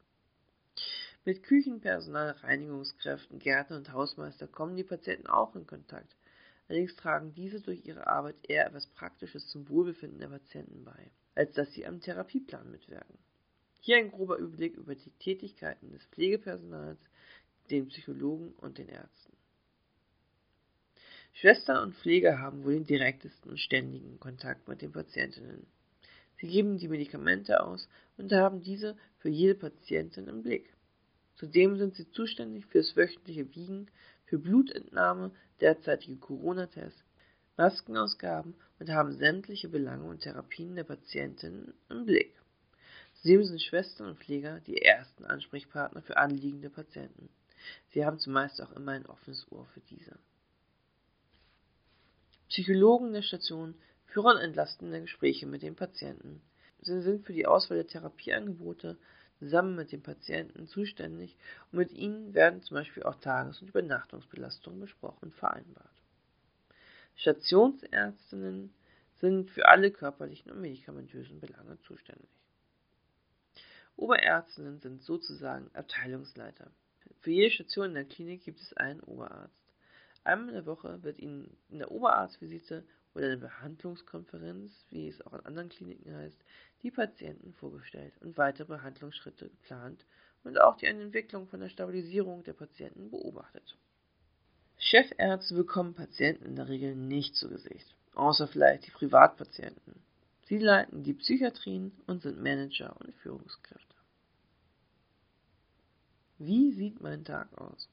Mit 1.27 1.43
Küchenpersonal, 1.43 2.37
Reinigungskräften, 2.45 3.41
Gärtner 3.41 3.79
und 3.79 3.93
Hausmeister 3.93 4.47
kommen 4.47 4.77
die 4.77 4.85
Patienten 4.85 5.27
auch 5.27 5.57
in 5.57 5.67
Kontakt. 5.67 6.15
Allerdings 6.69 6.95
tragen 6.95 7.35
diese 7.35 7.61
durch 7.61 7.85
ihre 7.85 8.07
Arbeit 8.07 8.37
eher 8.49 8.65
etwas 8.65 8.87
Praktisches 8.87 9.49
zum 9.49 9.69
Wohlbefinden 9.69 10.21
der 10.21 10.29
Patienten 10.29 10.85
bei, 10.85 11.11
als 11.35 11.53
dass 11.55 11.73
sie 11.73 11.85
am 11.85 12.01
Therapieplan 12.01 12.71
mitwirken. 12.71 13.19
Hier 13.81 13.97
ein 13.97 14.13
grober 14.13 14.37
Überblick 14.37 14.77
über 14.77 14.95
die 14.95 15.11
Tätigkeiten 15.19 15.91
des 15.91 16.07
Pflegepersonals, 16.13 17.01
den 17.71 17.89
Psychologen 17.89 18.53
und 18.59 18.79
den 18.79 18.89
Ärzten. 18.89 19.37
Schwestern 21.33 21.89
und 21.89 21.97
Pfleger 21.97 22.39
haben 22.39 22.63
wohl 22.63 22.75
den 22.75 22.87
direktesten 22.87 23.51
und 23.51 23.59
ständigen 23.59 24.21
Kontakt 24.21 24.69
mit 24.69 24.81
den 24.81 24.93
Patientinnen. 24.93 25.67
Sie 26.37 26.47
geben 26.47 26.79
die 26.79 26.87
Medikamente 26.87 27.65
aus 27.65 27.89
und 28.17 28.33
haben 28.33 28.63
diese 28.63 28.97
für 29.19 29.29
jede 29.29 29.57
Patientin 29.57 30.29
im 30.29 30.45
Blick. 30.45 30.76
Zudem 31.37 31.77
sind 31.77 31.95
sie 31.95 32.11
zuständig 32.11 32.67
für 32.67 32.79
das 32.79 32.97
wöchentliche 32.97 33.55
Wiegen, 33.55 33.91
für 34.25 34.39
Blutentnahme, 34.39 35.31
derzeitige 35.61 36.17
Corona-Tests, 36.17 37.05
Maskenausgaben 37.57 38.55
und 38.79 38.91
haben 38.91 39.13
sämtliche 39.13 39.69
Belange 39.69 40.05
und 40.05 40.21
Therapien 40.21 40.77
der 40.77 40.85
Patientinnen 40.85 41.75
im 41.89 42.05
Blick. 42.05 42.35
Zudem 43.15 43.45
sind 43.45 43.63
Schwestern 43.63 44.09
und 44.09 44.19
Pfleger 44.19 44.61
die 44.61 44.83
ersten 44.83 45.25
Ansprechpartner 45.25 46.03
für 46.03 46.17
anliegende 46.17 46.71
Patienten. 46.71 47.29
Sie 47.93 48.05
haben 48.05 48.19
zumeist 48.19 48.61
auch 48.61 48.73
immer 48.73 48.93
ein 48.93 49.07
offenes 49.07 49.51
Ohr 49.51 49.67
für 49.73 49.81
diese. 49.81 50.19
Psychologen 52.49 53.13
der 53.13 53.23
Station 53.23 53.75
führen 54.07 54.39
entlastende 54.39 55.01
Gespräche 55.01 55.47
mit 55.47 55.63
den 55.63 55.77
Patienten. 55.77 56.41
Sie 56.81 57.01
sind 57.03 57.27
für 57.27 57.33
die 57.33 57.47
Auswahl 57.47 57.79
der 57.79 57.87
Therapieangebote 57.87 58.97
zusammen 59.39 59.77
mit 59.77 59.93
dem 59.93 60.03
Patienten 60.03 60.67
zuständig 60.67 61.37
und 61.71 61.79
mit 61.79 61.93
ihnen 61.93 62.35
werden 62.35 62.63
zum 62.63 62.77
Beispiel 62.77 63.03
auch 63.03 63.17
Tages- 63.17 63.61
und 63.61 63.69
Übernachtungsbelastungen 63.69 64.81
besprochen 64.81 65.19
und 65.29 65.35
vereinbart. 65.35 65.91
Stationsärztinnen 67.17 68.73
sind 69.21 69.51
für 69.51 69.67
alle 69.67 69.91
körperlichen 69.91 70.53
und 70.53 70.61
medikamentösen 70.61 71.41
Belange 71.41 71.79
zuständig. 71.81 72.29
Oberärztinnen 73.97 74.79
sind 74.79 75.03
sozusagen 75.03 75.71
Abteilungsleiter. 75.75 76.71
Für 77.21 77.31
jede 77.31 77.51
Station 77.51 77.87
in 77.87 77.95
der 77.95 78.05
Klinik 78.05 78.45
gibt 78.45 78.61
es 78.61 78.75
einen 78.75 79.01
Oberarzt. 79.01 79.63
Einmal 80.23 80.49
in 80.49 80.55
der 80.55 80.67
Woche 80.67 81.03
wird 81.03 81.19
Ihnen 81.19 81.57
in 81.71 81.79
der 81.79 81.91
Oberarztvisite 81.91 82.85
oder 83.17 83.33
in 83.33 83.41
der 83.41 83.49
Behandlungskonferenz, 83.49 84.73
wie 84.91 85.09
es 85.09 85.27
auch 85.27 85.33
in 85.33 85.47
anderen 85.47 85.71
Kliniken 85.71 86.15
heißt, 86.15 86.37
die 86.83 86.91
Patienten 86.91 87.55
vorgestellt 87.55 88.13
und 88.21 88.37
weitere 88.37 88.67
Behandlungsschritte 88.67 89.49
geplant 89.49 90.05
und 90.45 90.61
auch 90.61 90.77
die 90.77 90.87
Entwicklung 90.87 91.49
von 91.49 91.61
der 91.61 91.71
Stabilisierung 91.71 92.45
der 92.45 92.53
Patienten 92.53 93.11
beobachtet. 93.11 93.77
Chefärzte 94.77 95.55
bekommen 95.55 95.95
Patienten 95.95 96.45
in 96.45 96.57
der 96.57 96.69
Regel 96.69 96.95
nicht 96.95 97.35
zu 97.37 97.49
Gesicht, 97.49 97.97
außer 98.15 98.47
vielleicht 98.47 98.87
die 98.87 98.91
Privatpatienten. 98.91 99.95
Sie 100.45 100.59
leiten 100.59 101.03
die 101.03 101.15
Psychiatrien 101.15 101.93
und 102.07 102.21
sind 102.21 102.41
Manager 102.41 102.95
und 103.01 103.15
Führungskräfte. 103.17 103.97
Wie 106.39 106.71
sieht 106.73 107.01
mein 107.01 107.25
Tag 107.25 107.49
aus? 107.57 107.89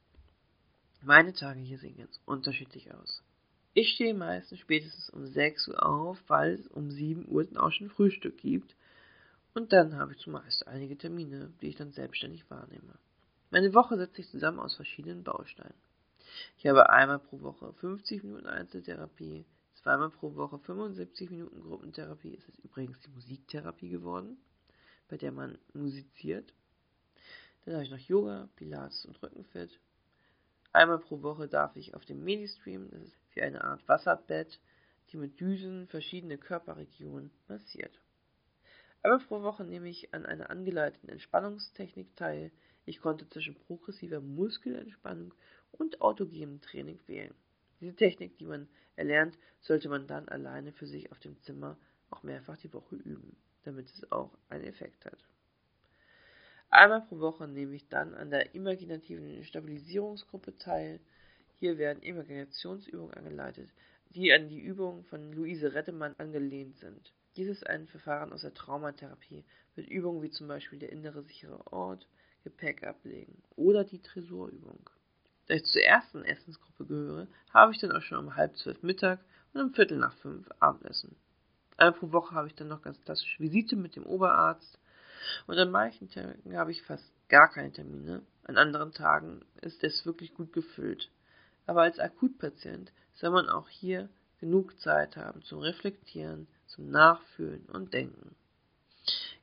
Meine 1.02 1.34
Tage 1.34 1.62
hier 1.62 1.80
sehen 1.80 1.98
ganz 1.98 2.20
unterschiedlich 2.26 2.94
aus. 2.94 3.24
Ich 3.76 3.90
stehe 3.94 4.14
meistens 4.14 4.60
spätestens 4.60 5.10
um 5.10 5.26
6 5.26 5.70
Uhr 5.70 5.84
auf, 5.84 6.24
weil 6.28 6.54
es 6.54 6.68
um 6.68 6.92
7 6.92 7.28
Uhr 7.28 7.44
dann 7.46 7.58
auch 7.58 7.72
schon 7.72 7.90
Frühstück 7.90 8.38
gibt. 8.38 8.76
Und 9.56 9.74
dann 9.74 9.98
habe 9.98 10.14
ich 10.14 10.20
zumeist 10.20 10.68
einige 10.68 10.96
Termine, 10.96 11.52
die 11.62 11.70
ich 11.70 11.76
dann 11.76 11.92
selbstständig 11.92 12.50
wahrnehme. 12.52 12.94
Meine 13.50 13.74
Woche 13.74 13.98
setzt 13.98 14.16
sich 14.16 14.30
zusammen 14.30 14.60
aus 14.60 14.76
verschiedenen 14.76 15.24
Bausteinen. 15.24 15.74
Ich 16.58 16.68
habe 16.68 16.90
einmal 16.90 17.20
pro 17.20 17.42
Woche 17.42 17.74
50 17.74 18.24
Minuten 18.24 18.48
Einzeltherapie, 18.48 19.46
zweimal 19.76 20.10
pro 20.12 20.36
Woche 20.36 20.60
75 20.60 21.32
Minuten 21.32 21.62
Gruppentherapie. 21.62 22.36
Es 22.38 22.48
ist 22.50 22.64
übrigens 22.64 23.00
die 23.02 23.10
Musiktherapie 23.10 23.90
geworden, 23.90 24.38
bei 25.08 25.18
der 25.18 25.32
man 25.32 25.58
musiziert. 25.74 26.54
Dann 27.66 27.76
habe 27.76 27.86
ich 27.86 27.92
noch 27.92 27.98
Yoga, 27.98 28.50
Pilates 28.56 29.06
und 29.06 29.22
Rückenfit. 29.22 29.80
Einmal 30.76 30.98
pro 30.98 31.22
Woche 31.22 31.48
darf 31.48 31.76
ich 31.76 31.94
auf 31.94 32.04
dem 32.04 32.24
Medistream, 32.24 32.90
das 32.90 33.04
ist 33.04 33.16
wie 33.36 33.44
eine 33.44 33.64
Art 33.64 33.88
Wasserbett, 33.88 34.60
die 35.12 35.18
mit 35.18 35.40
Düsen 35.40 35.88
verschiedene 35.88 36.40
Körperregionen 36.40 37.30
massiert. 37.48 38.02
Einmal 39.04 39.20
pro 39.20 39.44
Woche 39.44 39.64
nehme 39.66 39.88
ich 39.88 40.16
an 40.16 40.26
einer 40.26 40.50
angeleiteten 40.50 41.10
Entspannungstechnik 41.10 42.16
teil. 42.16 42.52
Ich 42.86 43.02
konnte 43.02 43.30
zwischen 43.30 43.54
progressiver 43.54 44.20
Muskelentspannung 44.20 45.36
und 45.74 46.02
autogenem 46.02 46.60
Training 46.60 47.00
wählen. 47.06 47.36
Diese 47.80 47.96
Technik, 47.96 48.40
die 48.40 48.46
man 48.46 48.68
erlernt, 48.96 49.38
sollte 49.62 49.90
man 49.90 50.08
dann 50.08 50.28
alleine 50.28 50.72
für 50.72 50.88
sich 50.88 51.12
auf 51.12 51.20
dem 51.20 51.40
Zimmer 51.42 51.78
auch 52.10 52.24
mehrfach 52.24 52.58
die 52.58 52.74
Woche 52.74 52.96
üben, 52.96 53.36
damit 53.64 53.92
es 53.92 54.12
auch 54.12 54.36
einen 54.50 54.64
Effekt 54.64 55.06
hat. 55.06 55.24
Einmal 56.74 57.02
pro 57.02 57.20
Woche 57.20 57.48
nehme 57.48 57.76
ich 57.76 57.88
dann 57.88 58.16
an 58.16 58.32
der 58.32 58.56
imaginativen 58.56 59.44
Stabilisierungsgruppe 59.44 60.58
teil. 60.58 61.00
Hier 61.60 61.78
werden 61.78 62.02
Imaginationsübungen 62.02 63.14
angeleitet, 63.14 63.70
die 64.10 64.34
an 64.34 64.50
die 64.50 64.60
Übungen 64.60 65.04
von 65.04 65.34
Luise 65.34 65.76
Rettemann 65.76 66.16
angelehnt 66.18 66.80
sind. 66.80 67.14
Dies 67.36 67.48
ist 67.48 67.68
ein 67.68 67.86
Verfahren 67.86 68.34
aus 68.34 68.42
der 68.42 68.56
Traumatherapie 68.56 69.46
mit 69.76 69.88
Übungen 69.88 70.24
wie 70.24 70.32
zum 70.32 70.48
Beispiel 70.48 70.80
der 70.80 70.92
innere 70.92 71.22
sichere 71.22 71.72
Ort, 71.72 72.08
Gepäck 72.44 72.84
ablegen 72.84 73.44
oder 73.56 73.84
die 73.84 74.02
Tresorübung. 74.02 74.90
Da 75.46 75.54
ich 75.54 75.66
zur 75.66 75.84
ersten 75.84 76.26
Essensgruppe 76.26 76.88
gehöre, 76.88 77.28
habe 77.54 77.72
ich 77.74 77.82
dann 77.82 77.92
auch 77.92 78.02
schon 78.02 78.18
um 78.18 78.36
halb 78.36 78.58
zwölf 78.58 78.82
Mittag 78.82 79.20
und 79.54 79.62
um 79.62 79.74
Viertel 79.76 80.00
nach 80.00 80.16
fünf 80.16 80.50
Abendessen. 80.60 81.16
Einmal 81.78 82.00
pro 82.00 82.12
Woche 82.12 82.34
habe 82.34 82.48
ich 82.48 82.56
dann 82.56 82.68
noch 82.68 82.82
ganz 82.82 83.00
klassische 83.02 83.44
Visite 83.44 83.76
mit 83.76 83.96
dem 83.96 84.08
Oberarzt, 84.08 84.80
und 85.48 85.58
an 85.58 85.72
manchen 85.72 86.10
Tagen 86.10 86.58
habe 86.58 86.72
ich 86.72 86.82
fast 86.84 87.06
gar 87.30 87.50
keine 87.50 87.72
Termine. 87.72 88.22
An 88.44 88.58
anderen 88.58 88.92
Tagen 88.92 89.46
ist 89.62 89.84
es 89.84 90.06
wirklich 90.06 90.34
gut 90.34 90.54
gefüllt. 90.54 91.10
Aber 91.66 91.84
als 91.84 92.00
Akutpatient 92.00 92.92
soll 93.14 93.30
man 93.30 93.50
auch 93.50 93.70
hier 93.70 94.10
genug 94.40 94.78
Zeit 94.80 95.16
haben 95.16 95.42
zum 95.44 95.60
Reflektieren, 95.60 96.48
zum 96.68 96.90
Nachfühlen 96.90 97.66
und 97.68 97.94
Denken. 97.94 98.36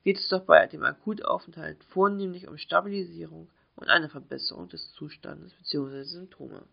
Geht 0.04 0.18
es 0.18 0.28
doch 0.28 0.44
bei 0.44 0.66
dem 0.66 0.84
Akutaufenthalt 0.84 1.82
vornehmlich 1.84 2.48
um 2.48 2.58
Stabilisierung 2.58 3.50
und 3.76 3.88
eine 3.88 4.08
Verbesserung 4.08 4.68
des 4.68 4.92
Zustandes 4.92 5.54
bzw. 5.54 6.02
Symptome. 6.04 6.66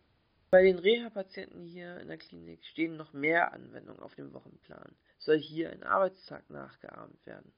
Bei 0.49 0.63
den 0.63 0.79
Reha-Patienten 0.79 1.65
hier 1.65 1.97
in 1.99 2.07
der 2.07 2.17
Klinik 2.17 2.63
stehen 2.65 2.95
noch 2.95 3.11
mehr 3.11 3.53
Anwendungen 3.53 4.01
auf 4.01 4.15
dem 4.15 4.33
Wochenplan. 4.33 4.95
Soll 5.19 5.39
hier 5.39 5.71
ein 5.71 5.83
Arbeitstag 5.83 6.49
nachgeahmt 6.49 7.25
werden. 7.25 7.51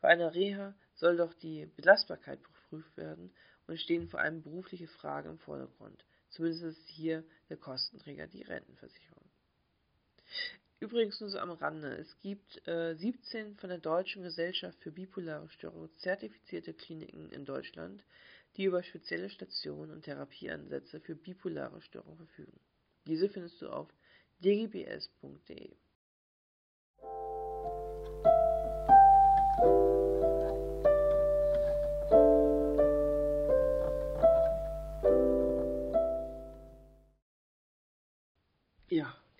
Bei 0.00 0.08
einer 0.08 0.34
Reha 0.34 0.74
soll 0.94 1.16
doch 1.16 1.34
die 1.34 1.66
Belastbarkeit 1.76 2.42
geprüft 2.42 2.96
werden 2.96 3.32
und 3.66 3.78
stehen 3.78 4.08
vor 4.08 4.20
allem 4.20 4.42
berufliche 4.42 4.88
Fragen 4.88 5.30
im 5.30 5.38
Vordergrund. 5.38 6.04
Zumindest 6.30 6.62
ist 6.62 6.88
hier 6.88 7.24
der 7.48 7.56
Kostenträger 7.56 8.26
die 8.26 8.42
Rentenversicherung. 8.42 9.24
Übrigens 10.78 11.20
nur 11.20 11.28
so 11.28 11.38
am 11.38 11.50
Rande. 11.50 11.94
Es 11.96 12.18
gibt 12.20 12.66
äh, 12.66 12.94
17 12.94 13.56
von 13.56 13.68
der 13.68 13.78
Deutschen 13.78 14.22
Gesellschaft 14.22 14.78
für 14.80 14.90
bipolare 14.90 15.48
Störungen 15.50 15.90
zertifizierte 15.98 16.72
Kliniken 16.72 17.30
in 17.30 17.44
Deutschland, 17.44 18.02
die 18.56 18.64
über 18.64 18.82
spezielle 18.82 19.28
Stationen 19.28 19.90
und 19.90 20.04
Therapieansätze 20.04 21.00
für 21.00 21.14
bipolare 21.14 21.82
Störungen 21.82 22.16
verfügen. 22.16 22.58
Diese 23.06 23.28
findest 23.28 23.60
du 23.60 23.68
auf 23.68 23.88
dgbs.de. 24.42 25.76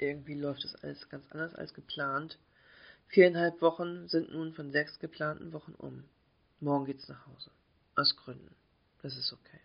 irgendwie 0.01 0.35
läuft 0.35 0.65
das 0.65 0.75
alles 0.77 1.09
ganz 1.09 1.27
anders 1.31 1.55
als 1.55 1.75
geplant. 1.75 2.39
Viereinhalb 3.09 3.61
Wochen 3.61 4.09
sind 4.09 4.33
nun 4.33 4.53
von 4.53 4.71
sechs 4.73 4.99
geplanten 4.99 5.53
Wochen 5.53 5.75
um. 5.79 6.05
Morgen 6.61 6.87
geht's 6.87 7.09
nach 7.09 7.27
Hause. 7.27 7.51
Aus 7.97 8.17
Gründen. 8.17 8.55
Das 9.03 9.17
ist 9.17 9.33
okay. 9.33 9.61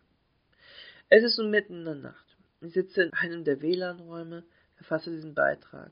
Es 1.09 1.23
ist 1.23 1.37
nun 1.37 1.51
mitten 1.51 1.79
in 1.79 1.85
der 1.85 1.95
Nacht. 1.95 2.37
Ich 2.61 2.73
sitze 2.73 3.03
in 3.03 3.13
einem 3.13 3.43
der 3.43 3.61
WLAN-Räume, 3.61 4.43
verfasse 4.75 5.11
diesen 5.11 5.35
Beitrag. 5.35 5.91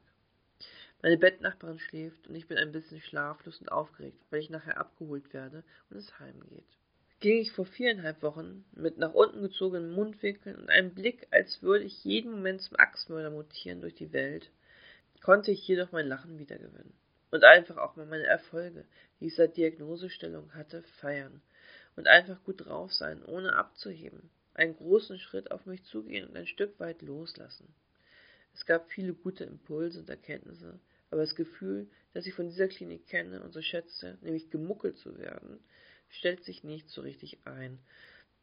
Meine 1.02 1.18
Bettnachbarin 1.18 1.80
schläft 1.80 2.28
und 2.28 2.36
ich 2.36 2.48
bin 2.48 2.58
ein 2.58 2.72
bisschen 2.72 3.02
schlaflos 3.02 3.60
und 3.60 3.72
aufgeregt, 3.72 4.24
weil 4.30 4.40
ich 4.40 4.50
nachher 4.50 4.78
abgeholt 4.78 5.34
werde 5.34 5.64
und 5.90 5.98
es 5.98 6.20
heimgeht 6.20 6.66
ging 7.24 7.40
ich 7.40 7.54
vor 7.54 7.66
viereinhalb 7.66 8.22
Wochen 8.22 8.66
mit 8.74 8.98
nach 8.98 9.14
unten 9.14 9.42
gezogenen 9.42 9.94
Mundwinkeln 9.94 10.58
und 10.58 10.70
einem 10.70 10.94
Blick, 10.94 11.26
als 11.32 11.62
würde 11.62 11.86
ich 11.86 12.04
jeden 12.04 12.32
Moment 12.32 12.62
zum 12.62 12.78
Axtmörder 12.78 13.30
mutieren 13.30 13.80
durch 13.80 13.96
die 13.96 14.12
Welt, 14.12 14.52
konnte 15.22 15.52
ich 15.52 15.66
jedoch 15.66 15.94
mein 15.94 16.10
Lachen 16.10 16.38
wiedergewinnen. 16.38 16.92
Und 17.32 17.46
einfach 17.46 17.78
auch 17.78 17.96
mal 17.96 18.06
meine 18.06 18.26
Erfolge, 18.26 18.84
die 19.20 19.28
ich 19.28 19.36
seit 19.36 19.56
Diagnosestellung 19.56 20.54
hatte, 20.54 20.84
feiern. 21.00 21.42
Und 21.96 22.10
einfach 22.10 22.44
gut 22.44 22.66
drauf 22.66 22.94
sein, 22.94 23.24
ohne 23.24 23.56
abzuheben. 23.56 24.30
Einen 24.54 24.76
großen 24.76 25.18
Schritt 25.18 25.50
auf 25.50 25.66
mich 25.66 25.86
zugehen 25.86 26.28
und 26.28 26.36
ein 26.36 26.46
Stück 26.46 26.78
weit 26.82 27.02
loslassen. 27.02 27.74
Es 28.54 28.66
gab 28.66 28.92
viele 28.92 29.14
gute 29.14 29.46
Impulse 29.46 30.02
und 30.02 30.10
Erkenntnisse, 30.10 30.78
aber 31.10 31.22
das 31.22 31.36
Gefühl, 31.36 31.88
das 32.14 32.26
ich 32.26 32.34
von 32.34 32.50
dieser 32.50 32.68
Klinik 32.68 33.08
kenne 33.08 33.42
und 33.42 33.54
so 33.54 33.62
schätze, 33.62 34.18
nämlich 34.20 34.50
gemuckelt 34.50 34.98
zu 34.98 35.18
werden, 35.18 35.64
stellt 36.14 36.44
sich 36.44 36.64
nicht 36.64 36.90
so 36.90 37.02
richtig 37.02 37.40
ein. 37.46 37.80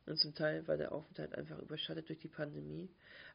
Und 0.06 0.18
zum 0.18 0.34
Teil 0.34 0.66
war 0.66 0.76
der 0.76 0.92
Aufenthalt 0.92 1.34
einfach 1.34 1.58
überschattet 1.58 2.08
durch 2.08 2.18
die 2.18 2.28
Pandemie, 2.28 2.90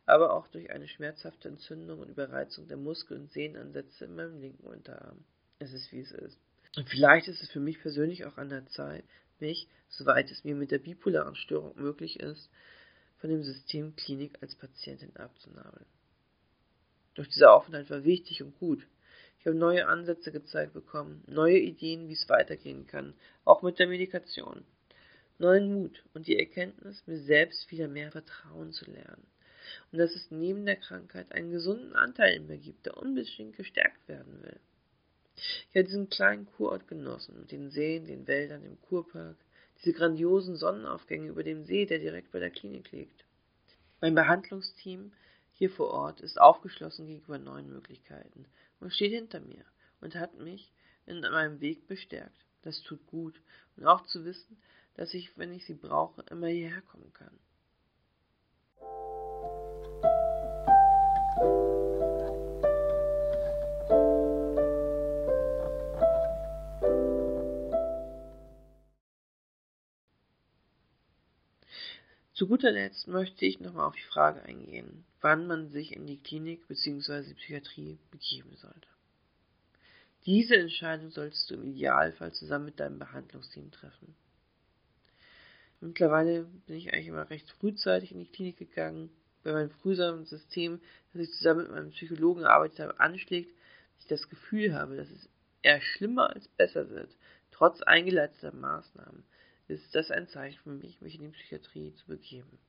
aber 0.05 0.33
auch 0.33 0.47
durch 0.47 0.71
eine 0.71 0.87
schmerzhafte 0.87 1.47
Entzündung 1.47 1.99
und 1.99 2.09
Überreizung 2.09 2.67
der 2.67 2.77
Muskel- 2.77 3.17
und 3.17 3.31
Sehnenansätze 3.31 4.05
in 4.05 4.15
meinem 4.15 4.39
linken 4.39 4.67
Unterarm. 4.67 5.23
Es 5.59 5.71
ist 5.71 5.91
wie 5.91 6.01
es 6.01 6.11
ist. 6.11 6.37
Und 6.75 6.89
vielleicht 6.89 7.27
ist 7.27 7.41
es 7.41 7.49
für 7.49 7.59
mich 7.59 7.79
persönlich 7.79 8.25
auch 8.25 8.37
an 8.37 8.49
der 8.49 8.65
Zeit, 8.67 9.05
mich, 9.39 9.69
soweit 9.87 10.29
es 10.31 10.43
mir 10.43 10.55
mit 10.55 10.71
der 10.71 10.79
bipolaren 10.79 11.35
Störung 11.35 11.75
möglich 11.75 12.19
ist, 12.19 12.49
von 13.17 13.29
dem 13.29 13.43
System 13.43 13.95
Klinik 13.95 14.37
als 14.41 14.55
Patientin 14.55 15.15
abzunabeln. 15.15 15.85
Doch 17.15 17.25
dieser 17.25 17.53
Aufenthalt 17.53 17.89
war 17.89 18.03
wichtig 18.03 18.43
und 18.43 18.57
gut, 18.59 18.85
ich 19.45 19.49
habe 19.49 19.59
neue 19.59 19.87
Ansätze 19.87 20.31
gezeigt 20.31 20.73
bekommen, 20.73 21.23
neue 21.27 21.59
Ideen, 21.59 22.09
wie 22.09 22.13
es 22.13 22.27
weitergehen 22.29 22.87
kann, 22.87 23.13
auch 23.43 23.61
mit 23.61 23.77
der 23.77 23.85
Medikation. 23.85 24.65
Neuen 25.37 25.71
Mut 25.71 26.03
und 26.15 26.25
die 26.25 26.39
Erkenntnis, 26.39 27.03
mir 27.05 27.19
selbst 27.19 27.69
wieder 27.69 27.87
mehr 27.87 28.11
vertrauen 28.11 28.71
zu 28.71 28.89
lernen. 28.89 29.27
Und 29.91 29.99
dass 29.99 30.15
es 30.15 30.31
neben 30.31 30.65
der 30.65 30.77
Krankheit 30.77 31.31
einen 31.31 31.51
gesunden 31.51 31.95
Anteil 31.95 32.37
in 32.37 32.47
mir 32.47 32.57
gibt, 32.57 32.87
der 32.87 32.97
unbedingt 32.97 33.55
gestärkt 33.55 34.07
werden 34.07 34.41
will. 34.41 34.59
Ich 35.35 35.75
habe 35.75 35.83
diesen 35.83 36.09
kleinen 36.09 36.47
Kurort 36.47 36.87
genossen, 36.87 37.39
mit 37.39 37.51
den 37.51 37.69
Seen, 37.69 38.07
den 38.07 38.25
Wäldern, 38.25 38.63
dem 38.63 38.81
Kurpark, 38.81 39.37
diese 39.77 39.93
grandiosen 39.93 40.55
Sonnenaufgänge 40.55 41.27
über 41.27 41.43
dem 41.43 41.65
See, 41.65 41.85
der 41.85 41.99
direkt 41.99 42.31
bei 42.31 42.39
der 42.39 42.49
Klinik 42.49 42.91
liegt. 42.91 43.23
Mein 44.01 44.15
Behandlungsteam 44.15 45.11
hier 45.53 45.69
vor 45.69 45.91
Ort 45.91 46.21
ist 46.21 46.41
aufgeschlossen 46.41 47.05
gegenüber 47.05 47.37
neuen 47.37 47.69
Möglichkeiten 47.69 48.47
und 48.85 48.93
steht 48.93 49.13
hinter 49.13 49.39
mir 49.39 49.65
und 49.99 50.13
hat 50.13 50.37
mich 50.37 50.71
in 51.07 51.21
meinem 51.21 51.59
Weg 51.59 51.87
bestärkt. 51.87 52.45
Das 52.61 52.83
tut 52.83 53.03
gut 53.07 53.41
und 53.75 53.87
auch 53.87 54.05
zu 54.05 54.23
wissen, 54.25 54.61
dass 54.93 55.15
ich, 55.15 55.35
wenn 55.39 55.51
ich 55.51 55.65
sie 55.65 55.73
brauche, 55.73 56.21
immer 56.29 56.49
hierher 56.49 56.83
kommen 56.83 57.11
kann. 57.11 57.39
Zu 72.45 72.49
guter 72.49 72.69
Letzt 72.69 73.07
möchte 73.07 73.43
ich 73.43 73.59
nochmal 73.59 73.87
auf 73.87 73.95
die 73.95 74.03
Frage 74.03 74.43
eingehen, 74.43 75.03
wann 75.19 75.47
man 75.47 75.71
sich 75.71 75.95
in 75.95 76.05
die 76.05 76.19
Klinik 76.19 76.67
bzw. 76.67 77.33
Psychiatrie 77.33 77.97
begeben 78.11 78.55
sollte. 78.57 78.87
Diese 80.27 80.55
Entscheidung 80.55 81.09
solltest 81.09 81.49
du 81.49 81.55
im 81.55 81.63
Idealfall 81.63 82.33
zusammen 82.33 82.65
mit 82.65 82.79
deinem 82.79 82.99
Behandlungsteam 82.99 83.71
treffen. 83.71 84.15
Mittlerweile 85.81 86.43
bin 86.67 86.75
ich 86.75 86.93
eigentlich 86.93 87.07
immer 87.07 87.27
recht 87.31 87.49
frühzeitig 87.49 88.11
in 88.11 88.19
die 88.19 88.31
Klinik 88.31 88.57
gegangen, 88.57 89.09
wenn 89.41 89.55
mein 89.55 89.71
frühsames 89.71 90.29
System, 90.29 90.79
das 91.13 91.23
ich 91.23 91.31
zusammen 91.31 91.63
mit 91.63 91.71
meinem 91.71 91.89
Psychologen 91.93 92.41
gearbeitet 92.41 92.79
habe, 92.79 92.99
anschlägt, 92.99 93.55
ich 93.97 94.05
das 94.05 94.29
Gefühl 94.29 94.75
habe, 94.75 94.97
dass 94.97 95.09
es 95.09 95.29
eher 95.63 95.81
schlimmer 95.81 96.29
als 96.29 96.47
besser 96.47 96.91
wird, 96.91 97.09
trotz 97.49 97.81
eingeleiteter 97.81 98.53
Maßnahmen, 98.53 99.23
ist 99.67 99.95
das 99.95 100.11
ein 100.11 100.27
Zeichen 100.27 100.59
für 100.63 100.69
mich, 100.69 101.01
mich 101.01 101.15
in 101.15 101.21
die 101.21 101.37
Psychiatrie 101.37 101.93
zu 101.95 102.05
begeben. 102.07 102.59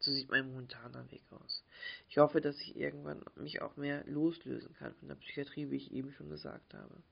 So 0.00 0.12
sieht 0.12 0.30
mein 0.30 0.46
momentaner 0.46 1.10
Weg 1.10 1.24
aus. 1.30 1.64
Ich 2.08 2.18
hoffe, 2.18 2.40
dass 2.40 2.60
ich 2.60 2.76
irgendwann 2.76 3.24
mich 3.36 3.60
auch 3.62 3.76
mehr 3.76 4.04
loslösen 4.06 4.74
kann 4.74 4.94
von 4.94 5.08
der 5.08 5.16
Psychiatrie, 5.16 5.70
wie 5.70 5.76
ich 5.76 5.92
eben 5.92 6.12
schon 6.12 6.30
gesagt 6.30 6.72
habe. 6.72 7.02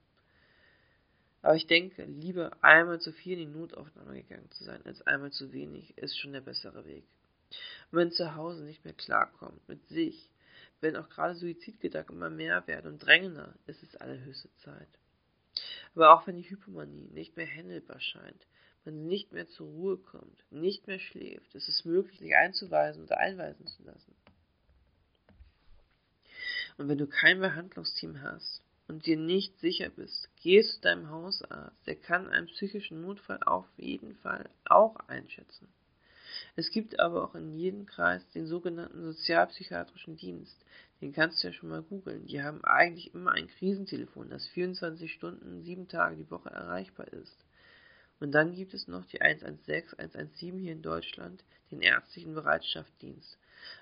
Aber 1.41 1.55
ich 1.55 1.67
denke, 1.67 2.03
lieber 2.05 2.51
einmal 2.61 2.99
zu 2.99 3.11
viel 3.11 3.39
in 3.39 3.51
die 3.51 3.59
Notaufnahme 3.59 4.21
gegangen 4.21 4.49
zu 4.51 4.63
sein, 4.63 4.85
als 4.85 5.01
einmal 5.05 5.31
zu 5.31 5.51
wenig, 5.51 5.97
ist 5.97 6.17
schon 6.17 6.33
der 6.33 6.41
bessere 6.41 6.85
Weg. 6.85 7.03
Und 7.91 7.99
wenn 7.99 8.11
zu 8.11 8.35
Hause 8.35 8.63
nicht 8.63 8.83
mehr 8.85 8.93
klarkommt 8.93 9.67
mit 9.67 9.87
sich, 9.87 10.29
wenn 10.81 10.95
auch 10.95 11.09
gerade 11.09 11.35
Suizidgedanken 11.35 12.15
immer 12.15 12.29
mehr 12.29 12.65
werden 12.67 12.93
und 12.93 12.99
drängender, 12.99 13.53
ist 13.65 13.83
es 13.83 13.95
allerhöchste 13.95 14.53
Zeit. 14.57 14.89
Aber 15.95 16.13
auch 16.13 16.27
wenn 16.27 16.35
die 16.35 16.49
Hypomanie 16.49 17.07
nicht 17.11 17.35
mehr 17.37 17.45
händelbar 17.45 17.99
scheint, 17.99 18.45
man 18.87 19.05
nicht 19.05 19.33
mehr 19.33 19.47
zur 19.49 19.67
Ruhe 19.67 19.97
kommt, 19.97 20.45
nicht 20.49 20.87
mehr 20.87 20.99
schläft, 20.99 21.53
ist 21.53 21.67
es 21.67 21.83
möglich, 21.83 22.19
sich 22.19 22.35
einzuweisen 22.35 23.03
oder 23.03 23.17
einweisen 23.17 23.67
zu 23.67 23.83
lassen. 23.83 24.15
Und 26.77 26.87
wenn 26.87 26.97
du 26.97 27.05
kein 27.05 27.39
Behandlungsteam 27.41 28.21
hast 28.21 28.61
und 28.87 29.05
dir 29.05 29.17
nicht 29.17 29.59
sicher 29.59 29.89
bist, 29.89 30.29
geh 30.41 30.61
zu 30.63 30.79
deinem 30.79 31.09
Hausarzt, 31.09 31.85
der 31.85 31.97
kann 31.97 32.29
einen 32.29 32.47
psychischen 32.47 33.01
Notfall 33.01 33.43
auf 33.43 33.65
jeden 33.75 34.15
Fall 34.15 34.49
auch 34.65 34.95
einschätzen. 35.07 35.67
Es 36.55 36.71
gibt 36.71 36.99
aber 36.99 37.25
auch 37.25 37.35
in 37.35 37.51
jedem 37.51 37.85
Kreis 37.85 38.25
den 38.29 38.47
sogenannten 38.47 39.03
sozialpsychiatrischen 39.03 40.15
Dienst. 40.15 40.63
Den 41.01 41.11
kannst 41.11 41.43
du 41.43 41.47
ja 41.47 41.53
schon 41.53 41.69
mal 41.69 41.81
googeln. 41.81 42.25
Die 42.27 42.41
haben 42.41 42.63
eigentlich 42.63 43.13
immer 43.13 43.33
ein 43.33 43.47
Krisentelefon, 43.47 44.29
das 44.29 44.47
24 44.47 45.11
Stunden, 45.11 45.63
sieben 45.63 45.89
Tage 45.89 46.15
die 46.15 46.31
Woche 46.31 46.49
erreichbar 46.49 47.07
ist. 47.11 47.46
Und 48.19 48.31
dann 48.31 48.55
gibt 48.55 48.73
es 48.73 48.87
noch 48.87 49.05
die 49.05 49.21
116, 49.21 49.99
117 49.99 50.57
hier 50.57 50.71
in 50.71 50.81
Deutschland, 50.81 51.43
den 51.71 51.81
ärztlichen 51.81 52.33
Bereitschaftsdienst. 52.33 53.37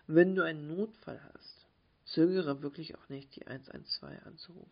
Wenn 0.07 0.35
du 0.35 0.43
einen 0.43 0.67
Notfall 0.67 1.21
hast, 1.33 1.65
zögere 2.05 2.61
wirklich 2.61 2.95
auch 2.95 3.09
nicht, 3.09 3.35
die 3.35 3.47
112 3.47 4.25
anzurufen. 4.25 4.71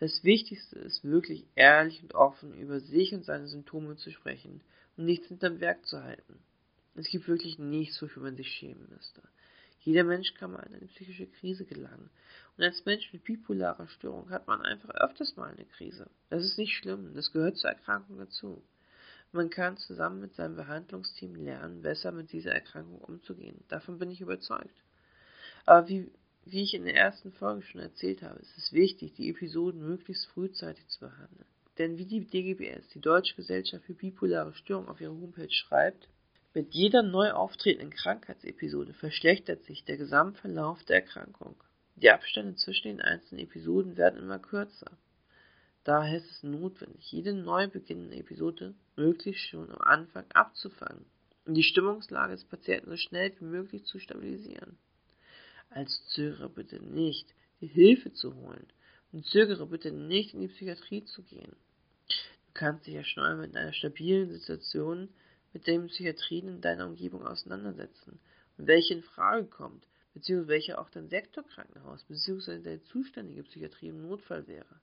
Das 0.00 0.24
Wichtigste 0.24 0.78
ist 0.78 1.04
wirklich 1.04 1.46
ehrlich 1.54 2.02
und 2.02 2.14
offen 2.14 2.52
über 2.54 2.80
sich 2.80 3.14
und 3.14 3.24
seine 3.24 3.46
Symptome 3.46 3.96
zu 3.96 4.10
sprechen 4.10 4.60
und 4.96 5.06
nichts 5.06 5.28
hinterm 5.28 5.60
Werk 5.60 5.86
zu 5.86 6.02
halten. 6.02 6.38
Es 6.96 7.08
gibt 7.08 7.26
wirklich 7.26 7.58
nichts, 7.58 8.00
wofür 8.02 8.22
man 8.22 8.36
sich 8.36 8.48
schämen 8.48 8.88
müsste. 8.90 9.22
Jeder 9.84 10.04
Mensch 10.04 10.32
kann 10.34 10.52
mal 10.52 10.62
in 10.62 10.74
eine 10.74 10.86
psychische 10.86 11.26
Krise 11.26 11.66
gelangen 11.66 12.08
und 12.56 12.64
als 12.64 12.84
Mensch 12.86 13.12
mit 13.12 13.24
bipolarer 13.24 13.86
Störung 13.88 14.30
hat 14.30 14.46
man 14.46 14.62
einfach 14.62 14.90
öfters 14.90 15.36
mal 15.36 15.50
eine 15.50 15.66
Krise. 15.66 16.08
Das 16.30 16.42
ist 16.42 16.56
nicht 16.56 16.74
schlimm, 16.74 17.14
das 17.14 17.32
gehört 17.32 17.58
zur 17.58 17.70
Erkrankung 17.70 18.18
dazu. 18.18 18.62
Man 19.32 19.50
kann 19.50 19.76
zusammen 19.76 20.20
mit 20.20 20.34
seinem 20.34 20.56
Behandlungsteam 20.56 21.34
lernen, 21.34 21.82
besser 21.82 22.12
mit 22.12 22.32
dieser 22.32 22.52
Erkrankung 22.52 22.98
umzugehen. 23.00 23.62
Davon 23.68 23.98
bin 23.98 24.10
ich 24.10 24.22
überzeugt. 24.22 24.74
Aber 25.66 25.88
wie, 25.88 26.10
wie 26.44 26.62
ich 26.62 26.72
in 26.72 26.84
der 26.84 26.96
ersten 26.96 27.32
Folge 27.32 27.62
schon 27.62 27.80
erzählt 27.80 28.22
habe, 28.22 28.38
ist 28.38 28.56
es 28.56 28.72
wichtig, 28.72 29.12
die 29.14 29.28
Episoden 29.28 29.86
möglichst 29.86 30.26
frühzeitig 30.28 30.86
zu 30.88 31.00
behandeln. 31.00 31.46
Denn 31.76 31.98
wie 31.98 32.06
die 32.06 32.24
DGBS, 32.24 32.88
die 32.94 33.00
Deutsche 33.00 33.34
Gesellschaft 33.34 33.84
für 33.84 33.94
bipolare 33.94 34.54
Störung, 34.54 34.88
auf 34.88 35.00
ihrer 35.00 35.12
Homepage 35.12 35.50
schreibt, 35.50 36.08
mit 36.54 36.72
jeder 36.72 37.02
neu 37.02 37.32
auftretenden 37.32 37.90
Krankheitsepisode 37.90 38.94
verschlechtert 38.94 39.64
sich 39.64 39.84
der 39.84 39.96
Gesamtverlauf 39.96 40.84
der 40.84 40.96
Erkrankung. 40.96 41.56
Die 41.96 42.10
Abstände 42.10 42.54
zwischen 42.54 42.88
den 42.88 43.00
einzelnen 43.00 43.44
Episoden 43.44 43.96
werden 43.96 44.20
immer 44.20 44.38
kürzer. 44.38 44.96
Daher 45.82 46.18
ist 46.18 46.30
es 46.30 46.42
notwendig, 46.44 47.10
jede 47.10 47.34
neu 47.34 47.66
beginnende 47.68 48.16
Episode 48.16 48.74
möglichst 48.96 49.48
schon 49.48 49.70
am 49.70 49.80
Anfang 49.80 50.24
abzufangen 50.32 51.04
und 51.44 51.54
die 51.54 51.62
Stimmungslage 51.62 52.34
des 52.34 52.44
Patienten 52.44 52.90
so 52.90 52.96
schnell 52.96 53.34
wie 53.38 53.44
möglich 53.44 53.84
zu 53.84 53.98
stabilisieren. 53.98 54.78
Als 55.70 56.06
zögere 56.06 56.48
bitte 56.48 56.80
nicht, 56.80 57.34
die 57.60 57.66
Hilfe 57.66 58.12
zu 58.12 58.34
holen 58.34 58.66
und 59.12 59.26
zögere 59.26 59.66
bitte 59.66 59.90
nicht 59.90 60.34
in 60.34 60.40
die 60.40 60.48
Psychiatrie 60.48 61.04
zu 61.04 61.22
gehen. 61.22 61.56
Du 62.08 62.52
kannst 62.54 62.86
dich 62.86 62.94
ja 62.94 63.04
schon 63.04 63.24
einmal 63.24 63.46
in 63.46 63.56
einer 63.56 63.72
stabilen 63.72 64.30
Situation 64.32 65.08
mit 65.54 65.66
den 65.66 65.86
Psychiatrien 65.86 66.48
in 66.48 66.60
deiner 66.60 66.86
Umgebung 66.86 67.26
auseinandersetzen 67.26 68.20
und 68.58 68.66
welche 68.66 68.94
in 68.94 69.02
Frage 69.02 69.46
kommt, 69.46 69.86
beziehungsweise 70.12 70.48
welcher 70.48 70.78
auch 70.80 70.90
dein 70.90 71.08
Sektorkrankenhaus 71.08 72.04
beziehungsweise 72.04 72.62
deine 72.62 72.82
zuständige 72.84 73.44
Psychiatrie 73.44 73.88
im 73.88 74.02
Notfall 74.02 74.46
wäre. 74.46 74.80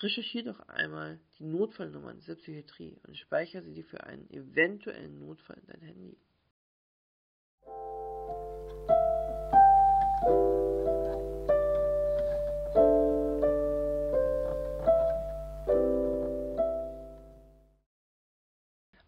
Recherchiere 0.00 0.52
doch 0.52 0.60
einmal 0.68 1.20
die 1.38 1.44
Notfallnummern 1.44 2.18
dieser 2.18 2.34
Psychiatrie 2.34 2.98
und 3.06 3.16
speichere 3.16 3.62
sie 3.62 3.74
dir 3.74 3.84
für 3.84 4.02
einen 4.02 4.28
eventuellen 4.30 5.18
Notfall 5.20 5.58
in 5.58 5.66
dein 5.66 5.80
Handy. 5.82 6.16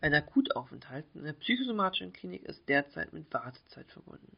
Ein 0.05 0.13
Akutaufenthalt 0.13 1.07
in 1.15 1.25
der 1.25 1.33
psychosomatischen 1.33 2.13
Klinik 2.13 2.45
ist 2.45 2.69
derzeit 2.69 3.15
mit 3.15 3.33
Wartezeit 3.33 3.91
verbunden. 3.91 4.37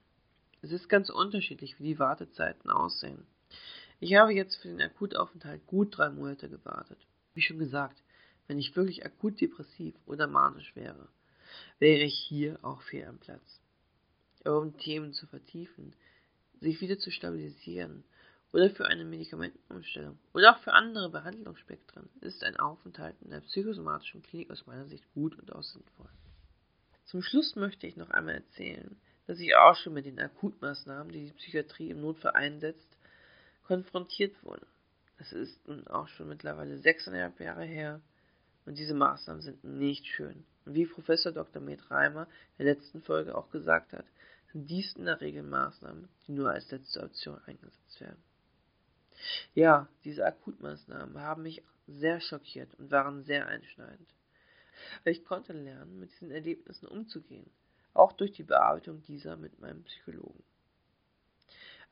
Es 0.63 0.71
ist 0.71 0.89
ganz 0.89 1.11
unterschiedlich, 1.11 1.81
wie 1.81 1.89
die 1.89 1.99
Wartezeiten 1.99 2.71
aussehen. 2.71 3.27
Ich 3.99 4.15
habe 4.15 4.33
jetzt 4.33 4.55
für 4.63 4.69
den 4.69 4.81
Akutaufenthalt 4.81 5.67
gut 5.67 5.99
drei 5.99 6.09
Monate 6.11 6.49
gewartet. 6.49 6.99
Wie 7.35 7.43
schon 7.43 7.59
gesagt, 7.59 8.01
wenn 8.47 8.61
ich 8.61 8.77
wirklich 8.77 9.05
akut 9.05 9.41
depressiv 9.41 9.97
oder 10.07 10.29
manisch 10.29 10.77
wäre, 10.77 11.09
wäre 11.81 12.05
ich 12.05 12.15
hier 12.17 12.61
auch 12.63 12.81
fehl 12.83 13.05
am 13.05 13.19
Platz. 13.19 13.61
Aber 14.45 14.61
um 14.61 14.79
Themen 14.79 15.15
zu 15.15 15.27
vertiefen, 15.27 15.97
sich 16.61 16.81
wieder 16.81 17.01
zu 17.01 17.11
stabilisieren 17.11 18.05
oder 18.57 18.71
für 18.71 18.87
eine 18.87 19.05
Medikamentenumstellung 19.05 20.19
oder 20.33 20.53
auch 20.53 20.61
für 20.61 20.73
andere 20.73 21.11
Behandlungsspektren 21.11 22.09
ist 22.23 22.43
ein 22.43 22.57
Aufenthalt 22.57 23.15
in 23.21 23.29
der 23.29 23.41
psychosomatischen 23.41 24.23
Klinik 24.23 24.51
aus 24.51 24.67
meiner 24.67 24.87
Sicht 24.87 25.05
gut 25.13 25.39
und 25.39 25.55
auch 25.55 25.63
sinnvoll. 25.63 26.09
Zum 27.05 27.21
Schluss 27.21 27.55
möchte 27.55 27.87
ich 27.87 27.97
noch 27.97 28.09
einmal 28.09 28.37
erzählen, 28.37 28.97
dass 29.27 29.41
ich 29.41 29.55
auch 29.55 29.77
schon 29.77 29.93
mit 29.93 30.07
den 30.07 30.19
Akutmaßnahmen, 30.19 31.13
die 31.13 31.27
die 31.27 31.33
Psychiatrie 31.33 31.91
im 31.91 32.01
Notfall 32.01 32.33
einsetzt, 32.33 32.97
konfrontiert 33.67 34.43
wurde. 34.43 34.67
Es 35.19 35.35
ist 35.35 35.69
nun 35.69 35.87
auch 35.89 36.09
schon 36.09 36.29
mittlerweile 36.29 36.79
sechseinhalb 36.79 37.39
Jahre 37.39 37.65
her 37.65 38.01
und 38.65 38.79
diese 38.79 38.95
Maßnahmen 38.95 39.43
sind 39.43 39.65
nicht 39.65 40.07
schön. 40.07 40.47
Und 40.65 40.75
wie 40.75 40.87
Professor 40.87 41.31
Dr. 41.31 41.61
Med 41.61 41.91
Reimer 41.91 42.27
in 42.57 42.65
der 42.65 42.75
letzten 42.75 43.03
Folge 43.03 43.35
auch 43.35 43.51
gesagt 43.51 43.93
hat, 43.93 44.07
sind 44.55 44.71
dies 44.71 44.97
in 44.97 45.05
der 45.05 45.21
Regel 45.21 45.43
Maßnahmen, 45.43 46.09
die 46.27 46.33
nur 46.33 46.51
als 46.51 46.71
letzte 46.71 47.03
Option 47.03 47.39
eingesetzt 47.45 48.01
werden. 48.01 48.23
Ja, 49.55 49.89
diese 50.05 50.25
Akutmaßnahmen 50.25 51.21
haben 51.21 51.43
mich 51.43 51.63
sehr 51.87 52.21
schockiert 52.21 52.75
und 52.75 52.91
waren 52.91 53.25
sehr 53.25 53.47
einschneidend. 53.47 54.15
Ich 55.05 55.25
konnte 55.25 55.53
lernen, 55.53 55.99
mit 55.99 56.11
diesen 56.13 56.31
Erlebnissen 56.31 56.87
umzugehen 56.87 57.51
auch 57.97 58.13
durch 58.13 58.33
die 58.33 58.43
Bearbeitung 58.43 59.03
dieser 59.03 59.37
mit 59.37 59.59
meinem 59.59 59.83
Psychologen. 59.85 60.45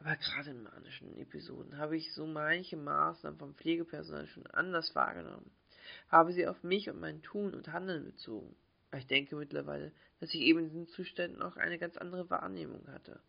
Aber 0.01 0.17
gerade 0.17 0.51
in 0.51 0.63
manischen 0.63 1.17
Episoden 1.17 1.79
habe 1.79 1.97
ich 1.97 2.13
so 2.13 2.27
manche 2.27 2.77
Maßnahmen 2.77 3.39
vom 3.39 3.55
Pflegepersonal 3.55 4.27
schon 4.27 4.47
anders 4.49 4.95
wahrgenommen, 4.95 5.51
habe 6.09 6.33
sie 6.33 6.47
auf 6.47 6.63
mich 6.63 6.91
und 6.91 7.01
mein 7.01 7.23
Tun 7.23 7.55
und 7.55 7.73
Handeln 7.73 8.05
bezogen. 8.05 8.55
Aber 8.95 9.01
ich 9.01 9.09
denke 9.09 9.35
mittlerweile, 9.35 9.91
dass 10.21 10.33
ich 10.35 10.43
eben 10.43 10.61
in 10.61 10.69
diesen 10.69 10.87
Zuständen 10.87 11.43
auch 11.43 11.57
eine 11.57 11.81
ganz 11.81 11.97
andere 11.97 12.31
Wahrnehmung 12.31 12.87
hatte. 12.87 13.21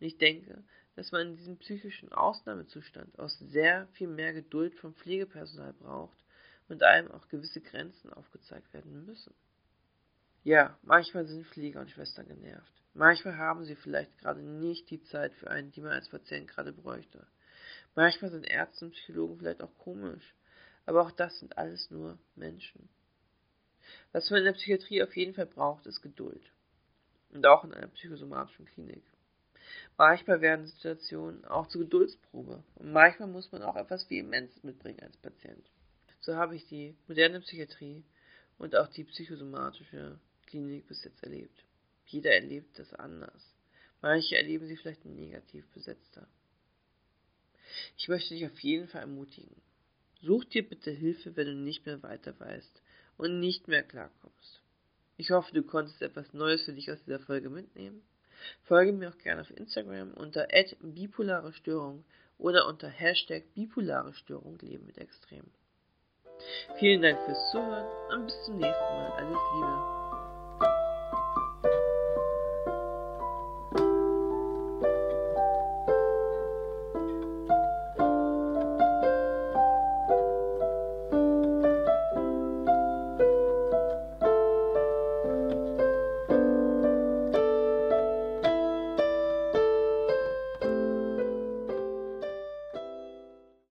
Und 0.00 0.06
ich 0.06 0.16
denke, 0.16 0.64
dass 0.96 1.12
man 1.12 1.26
in 1.26 1.36
diesem 1.36 1.58
psychischen 1.58 2.10
Ausnahmezustand 2.12 3.18
auch 3.18 3.28
sehr 3.28 3.88
viel 3.88 4.08
mehr 4.08 4.32
Geduld 4.32 4.74
vom 4.76 4.94
Pflegepersonal 4.94 5.74
braucht 5.74 6.16
und 6.70 6.82
einem 6.82 7.10
auch 7.10 7.28
gewisse 7.28 7.60
Grenzen 7.60 8.10
aufgezeigt 8.10 8.72
werden 8.72 9.04
müssen. 9.04 9.34
Ja, 10.44 10.78
manchmal 10.80 11.26
sind 11.26 11.46
Pfleger 11.46 11.82
und 11.82 11.90
Schwestern 11.90 12.26
genervt. 12.26 12.72
Manchmal 12.94 13.36
haben 13.36 13.66
sie 13.66 13.76
vielleicht 13.76 14.16
gerade 14.16 14.40
nicht 14.40 14.88
die 14.88 15.02
Zeit 15.02 15.34
für 15.34 15.50
einen, 15.50 15.72
die 15.72 15.82
man 15.82 15.92
als 15.92 16.08
Patient 16.08 16.48
gerade 16.48 16.72
bräuchte. 16.72 17.26
Manchmal 17.94 18.30
sind 18.30 18.48
Ärzte 18.48 18.86
und 18.86 18.92
Psychologen 18.92 19.36
vielleicht 19.36 19.60
auch 19.60 19.76
komisch. 19.76 20.34
Aber 20.86 21.02
auch 21.02 21.12
das 21.12 21.38
sind 21.38 21.58
alles 21.58 21.90
nur 21.90 22.18
Menschen. 22.34 22.88
Was 24.12 24.30
man 24.30 24.40
in 24.40 24.44
der 24.46 24.52
Psychiatrie 24.52 25.02
auf 25.02 25.16
jeden 25.16 25.34
Fall 25.34 25.46
braucht, 25.46 25.86
ist 25.86 26.02
Geduld. 26.02 26.42
Und 27.30 27.46
auch 27.46 27.64
in 27.64 27.72
einer 27.72 27.88
psychosomatischen 27.88 28.66
Klinik. 28.66 29.04
Manchmal 29.96 30.40
werden 30.40 30.66
Situationen 30.66 31.44
auch 31.44 31.66
zur 31.68 31.82
Geduldsprobe. 31.82 32.62
Und 32.74 32.92
manchmal 32.92 33.28
muss 33.28 33.50
man 33.52 33.62
auch 33.62 33.76
etwas 33.76 34.08
Vehemenz 34.10 34.62
mitbringen 34.62 35.00
als 35.00 35.16
Patient. 35.16 35.64
So 36.20 36.36
habe 36.36 36.56
ich 36.56 36.66
die 36.66 36.94
moderne 37.08 37.40
Psychiatrie 37.40 38.04
und 38.58 38.76
auch 38.76 38.88
die 38.88 39.04
psychosomatische 39.04 40.18
Klinik 40.46 40.86
bis 40.86 41.02
jetzt 41.04 41.22
erlebt. 41.22 41.64
Jeder 42.06 42.32
erlebt 42.32 42.78
das 42.78 42.92
anders. 42.94 43.54
Manche 44.02 44.36
erleben 44.36 44.66
sie 44.66 44.76
vielleicht 44.76 45.04
negativ 45.04 45.66
besetzter. 45.70 46.26
Ich 47.96 48.08
möchte 48.08 48.34
dich 48.34 48.44
auf 48.46 48.58
jeden 48.60 48.88
Fall 48.88 49.02
ermutigen. 49.02 49.56
Such 50.20 50.44
dir 50.44 50.68
bitte 50.68 50.90
Hilfe, 50.90 51.36
wenn 51.36 51.46
du 51.46 51.54
nicht 51.54 51.86
mehr 51.86 52.02
weiter 52.02 52.38
weißt 52.38 52.82
und 53.22 53.38
nicht 53.40 53.68
mehr 53.68 53.82
klarkommst. 53.82 54.60
Ich 55.16 55.30
hoffe, 55.30 55.54
du 55.54 55.62
konntest 55.62 56.02
etwas 56.02 56.32
Neues 56.32 56.64
für 56.64 56.72
dich 56.72 56.90
aus 56.90 57.02
dieser 57.04 57.20
Folge 57.20 57.48
mitnehmen. 57.48 58.02
Folge 58.64 58.92
mir 58.92 59.10
auch 59.10 59.18
gerne 59.18 59.42
auf 59.42 59.56
Instagram 59.56 60.14
unter 60.14 60.48
bipolare 60.80 61.52
Störung 61.52 62.04
oder 62.38 62.66
unter 62.66 62.88
Hashtag 62.88 63.44
bipolare 63.54 64.12
Störung 64.14 64.58
Leben 64.58 64.86
mit 64.86 64.98
Extrem. 64.98 65.44
Vielen 66.78 67.02
Dank 67.02 67.20
fürs 67.24 67.50
Zuhören 67.52 67.86
und 68.12 68.26
bis 68.26 68.44
zum 68.44 68.58
nächsten 68.58 68.82
Mal. 68.82 69.12
Alles 69.12 69.38
Liebe. 69.54 70.01